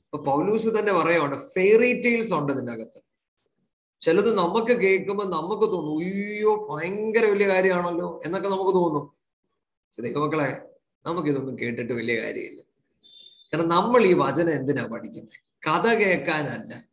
[0.04, 3.02] അപ്പൊ പൗലൂസ് തന്നെ പറയുകയാണ് ഫെയറി ടെയിൽസ് ഉണ്ട് ഇതിന്റെ അകത്ത്
[4.02, 9.04] ചിലത് നമുക്ക് കേൾക്കുമ്പോൾ നമുക്ക് തോന്നും അയ്യോ ഭയങ്കര വലിയ കാര്യമാണല്ലോ എന്നൊക്കെ നമുക്ക് തോന്നും.
[10.02, 10.62] ദൈവമക്കളെ
[11.06, 12.62] നമുക്കിതൊന്നും കേട്ടിട്ട് വലിയ കാര്യമില്ല.
[13.54, 15.38] കാരണം നമ്മൾ ഈ വചനം എന്തിനാ പഠിക്കുന്നത്?
[15.68, 16.84] കഥ കേൾക്കാനല്ല.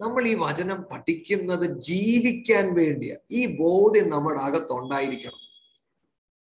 [0.00, 3.16] നമ്മൾ ഈ വചനം പഠിക്കുന്നത് ജീവിക്കാൻ വേണ്ടിയാ.
[3.30, 5.40] ഈ ബോധ്യം നമ്മുടെ അകത്തുണ്ടായിരിക്കണം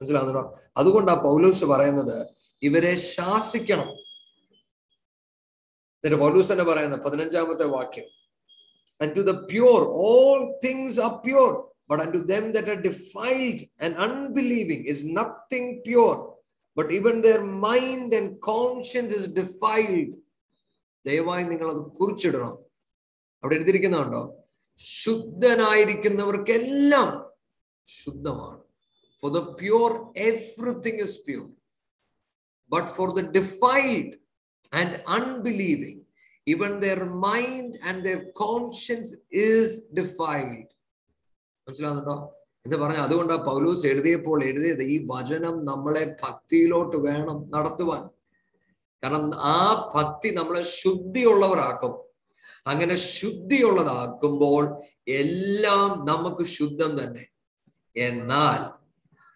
[0.02, 4.10] മനസ്സിലാകുന്നുണ്ടോ അതുകൊണ്ടാ പൗലൂസ് പറയുന്നത് ഇവരെ ശാസിക്കണം.
[6.04, 8.06] എന്നിട്ട് പൗലൂസ് തന്നെ പറയുന്ന പതിനഞ്ചാമത്തെ വാക്യം.
[9.02, 13.84] And to the pure all things are pure but and to them that are defiled
[13.84, 16.40] and unbelieving is nothing pure
[16.78, 20.14] but even their mind and conscience is defiled
[21.06, 22.58] ദയവായി നിങ്ങൾ അത് കുറിച്ചിടണം.
[23.44, 24.36] അവിടെ എഴുതിയിരിക്കുന്നുണ്ടോ?
[24.78, 27.30] ശുദ്ധനായിരിക്കുന്നവർക്കെല്ലാം
[27.86, 28.62] ശുദ്ധമാണ്.
[29.20, 31.59] For the pure everything is pure
[32.70, 34.14] but for the defiled
[34.82, 36.00] and unbelieving.
[36.50, 40.68] even their mind and their conscience is defiled.
[41.68, 42.34] മനസ്സിലാവുന്നുണ്ടോ?
[42.66, 48.10] എന്ന് പറഞ്ഞ അതുകൊണ്ടാ പൗലൂസ് എഴുതിയപ്പോൾ എഴുതിയത് ഈ വചനം നമ്മളെ ഭക്തിയിലോട്ട് വേണം നടത്തുവാൻ.
[49.04, 52.10] കാരണം ആ ഭക്തി നമ്മളെ ശുദ്ധിയുള്ളവരാക്കും.
[52.68, 57.26] അങ്ങനെ ശുദ്ധിയുള്ളതാക്കുമ്പോൾ എല്ലാം നമുക്ക് ശുദ്ധം തന്നെ.
[57.96, 58.79] എന്നാൽ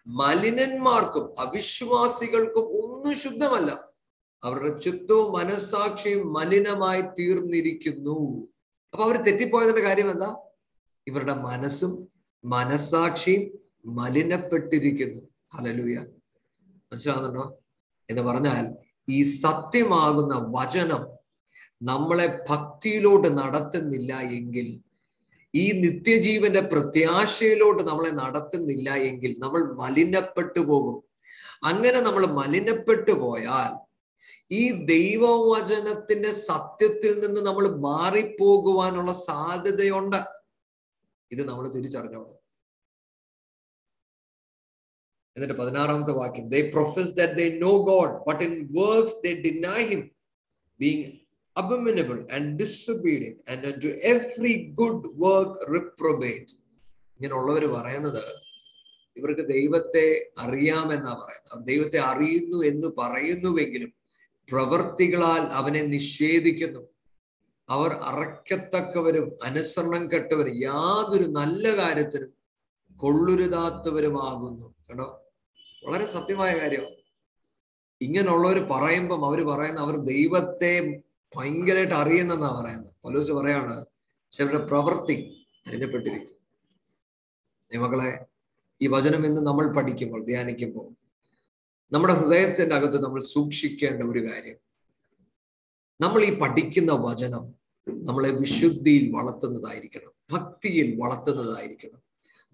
[0.06, 3.84] മലിനന്മാർക്കും അവിശ്വാസികൾക്കും ഒന്നും ശുദ്ധമല്ല.
[4.44, 8.48] അവരുടെ ചിത്തവും മനസ്സാക്ഷിയും മലിനമായി തീർന്നിരിക്കുന്നു.
[8.92, 10.36] അപ്പൊ അവർ തെറ്റിപ്പോയതിന്റെ കാര്യം എന്താ?
[11.06, 12.08] ഇവരുടെ മനസ്സും
[12.44, 13.50] മനസ്സാക്ഷിയും
[13.86, 15.22] മലിനപ്പെട്ടിരിക്കുന്നു.
[15.54, 15.96] ഹലലൂയ
[16.92, 17.58] മനസ്സിലാകുന്നുണ്ടോ
[18.10, 18.74] എന്ന് പറഞ്ഞാൽ
[19.08, 21.06] ഈ സത്യമാകുന്ന വചനം
[21.82, 24.80] നമ്മളെ ഭക്തിയിലോട്ട് നടത്തുന്നില്ല എങ്കിൽ
[25.54, 31.04] ഈ നിത്യജീവന്റെ പ്രത്യാശയിലോട്ട് നമ്മളെ നടത്തുന്നില്ല എങ്കിൽ നമ്മൾ മലിനപ്പെട്ടു പോകും.
[31.64, 33.72] അങ്ങനെ നമ്മൾ മലിനപ്പെട്ടു പോയാൽ
[34.50, 40.24] ഈ ദൈവവചനത്തിന്റെ സത്യത്തിൽ നിന്ന് നമ്മൾ മാറിപ്പോകുവാനുള്ള സാധ്യതയുണ്ട്.
[41.32, 42.40] ഇത് നമ്മൾ തിരിച്ചറിഞ്ഞോളൂ
[45.36, 46.48] എന്നിട്ട് പതിനാറാമത്തെ വാക്യം.
[46.48, 50.10] They profess the God but in works they deny him
[50.80, 51.23] being
[51.60, 56.50] abominable and disobedient and unto every good work reprobate.
[57.16, 58.24] ഇങ്ങനെയുള്ളവർ പറയുന്നത്
[59.16, 61.66] ഇവർക്ക് ദൈവത്തെ അറിയാമെന്നാ പറയുന്നത്.
[61.66, 63.92] ദൈവത്തെ അറിയുന്നു എന്ന് പറയുന്നുവെങ്കിലും
[64.50, 66.80] പ്രവർത്തികളാൽ അവനെ നിഷേധിക്കുന്നു.
[67.68, 72.32] അവർ അറയ്ക്കത്തക്കവരും അനുസരണം കെട്ടവരും യാതൊരു നല്ല കാര്യത്തിനും
[72.96, 74.74] കൊള്ളുരുതാത്തവരുമാകുന്നു.
[74.88, 75.22] കേട്ടോ
[75.84, 76.96] വളരെ സത്യമായ കാര്യമാണ്
[78.00, 81.02] ഇങ്ങനെയുള്ളവർ പറയുമ്പം അവർ പറയുന്ന അവർ ദൈവത്തെ
[81.36, 82.94] ഭയങ്കരമായിട്ട് അറിയുന്നെന്നാ പറയുന്നത്.
[83.04, 86.30] പലൂസ് പറയാണ് പക്ഷെ അവരുടെ പ്രവൃത്തി അതിനെപ്പെട്ടിരിക്കും
[87.70, 88.24] മക്കളെ
[88.82, 90.88] ഈ വചനം ഇന്ന് നമ്മൾ പഠിക്കുമ്പോൾ ധ്യാനിക്കുമ്പോൾ
[91.92, 94.58] നമ്മുടെ ഹൃദയത്തിന്റെ അകത്ത് നമ്മൾ സൂക്ഷിക്കേണ്ട ഒരു കാര്യം.
[96.00, 97.44] നമ്മൾ ഈ പഠിക്കുന്ന വചനം
[97.88, 102.00] നമ്മളെ വിശുദ്ധിയിൽ വളർത്തുന്നതായിരിക്കണം ഭക്തിയിൽ വളർത്തുന്നതായിരിക്കണം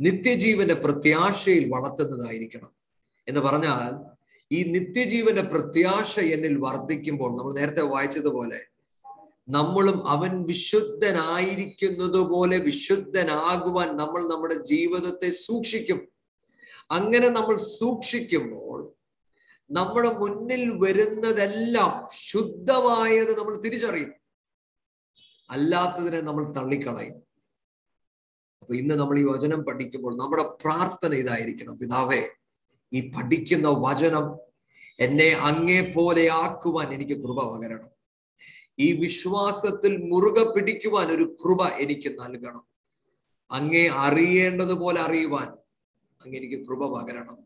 [0.01, 2.72] നിത്യജീവന്റെ പ്രത്യാശയിൽ വളർത്തുന്നതായിരിക്കണം.
[3.28, 3.93] എന്ന് പറഞ്ഞാൽ
[4.53, 8.70] ഈ നിത്യജീവന്റെ പ്രത്യാശ എന്നിൽ വർദ്ധിക്കുമ്പോൾ നമ്മൾ നേരത്തെ വായിച്ചതുപോലെ
[9.49, 16.09] നമ്മളും അവൻ വിശുദ്ധനായിരിക്കുന്നത് പോലെ വിശുദ്ധനാകുവാൻ നമ്മൾ നമ്മുടെ ജീവിതത്തെ സൂക്ഷിക്കും.
[16.91, 18.93] അങ്ങനെ നമ്മൾ സൂക്ഷിക്കുമ്പോൾ
[19.70, 24.12] നമ്മുടെ മുന്നിൽ വരുന്നതെല്ലാം ശുദ്ധമായത് നമ്മൾ തിരിച്ചറിയും.
[25.51, 27.14] അല്ലാത്തതിനെ നമ്മൾ തള്ളിക്കളയും.
[28.62, 31.78] അപ്പൊ ഇന്ന് നമ്മൾ ഈ വചനം പഠിക്കുമ്പോൾ നമ്മുടെ പ്രാർത്ഥന ഇതായിരിക്കണം.
[31.78, 32.28] പിതാവേ
[32.93, 34.36] ഈ പഠിക്കുന്ന വചനം
[35.01, 38.00] എന്നെ അങ്ങേ പോലെ ആക്കുവാൻ എനിക്ക് കൃപ പകരണം.
[38.85, 42.64] ഈ വിശ്വാസത്തിൽ മുറുകെ പിടിക്കുവാൻ ഒരു കൃപ എനിക്ക് നൽകണം.
[43.51, 45.49] അങ്ങേ അറിയേണ്ടതുപോലെ അറിയുവാൻ
[46.22, 47.39] അങ്ങ് എനിക്ക് കൃപ പകരണം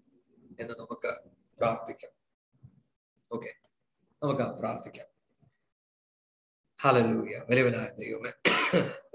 [0.61, 1.11] എന്ന് നമുക്ക്
[1.59, 2.13] പ്രാർത്ഥിക്കാം.
[3.33, 3.53] ഓക്കെ
[4.23, 5.09] നമുക്ക് പ്രാർത്ഥിക്കാം.
[6.83, 8.33] ഹലലൂയ വരവനായ ദൈവമേ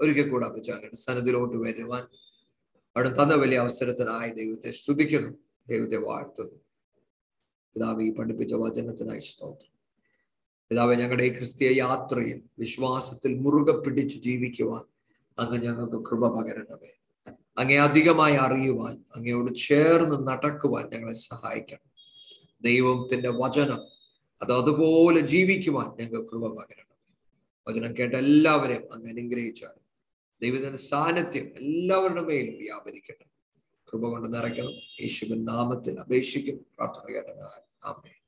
[0.00, 2.04] ഒരിക്കൽ കൂടെ അപ്പച്ചാങ്ങളുടെ സന്നദ്ധിലോട്ട് വരുവാൻ
[2.96, 5.32] അവിടെ തന്ന വലിയ അവസരത്തിനായി ദൈവത്തെ സ്തുതിക്കുന്നു.
[5.68, 6.58] ദൈവത്തെ വാഴ്ത്തുന്നു.
[7.74, 9.69] പിതാവ് ഈ പഠിപ്പിച്ച വചനത്തിനായി സ്തോത്രം.
[10.70, 14.84] പിതാവ് ഞങ്ങളുടെ ഈ ക്രിസ്തീയ യാത്രയിൽ വിശ്വാസത്തിൽ മുറുകെ പിടിച്ചു ജീവിക്കുവാൻ
[15.38, 16.90] അങ്ങ് ഞങ്ങൾക്ക് കൃപ പകരണമേ.
[17.58, 21.90] അങ്ങേ അധികമായി അറിയുവാൻ അങ്ങയോട് ചേർന്ന് നടക്കുവാൻ ഞങ്ങളെ സഹായിക്കണം.
[22.62, 23.80] ദൈവത്തിന്റെ വചനം
[24.42, 26.98] അത് അതുപോലെ ജീവിക്കുവാൻ ഞങ്ങൾക്ക് കൃപ പകരണം
[27.68, 29.74] വചനം കേട്ട എല്ലാവരെയും അങ്ങ് അനുഗ്രഹിച്ചാൽ
[30.42, 33.26] ദൈവത്തിന്റെ സാന്നിധ്യം എല്ലാവരുടെ മേലും വ്യാപരിക്കട്ടെ.
[33.92, 34.74] കൃപ കൊണ്ട് നിറയ്ക്കണം.
[35.00, 36.56] യേശുവിൻ നാമത്തിൽ അപേക്ഷിക്കും.
[36.56, 37.26] പ്രാർത്ഥന കേട്ട
[37.84, 38.19] ആമേ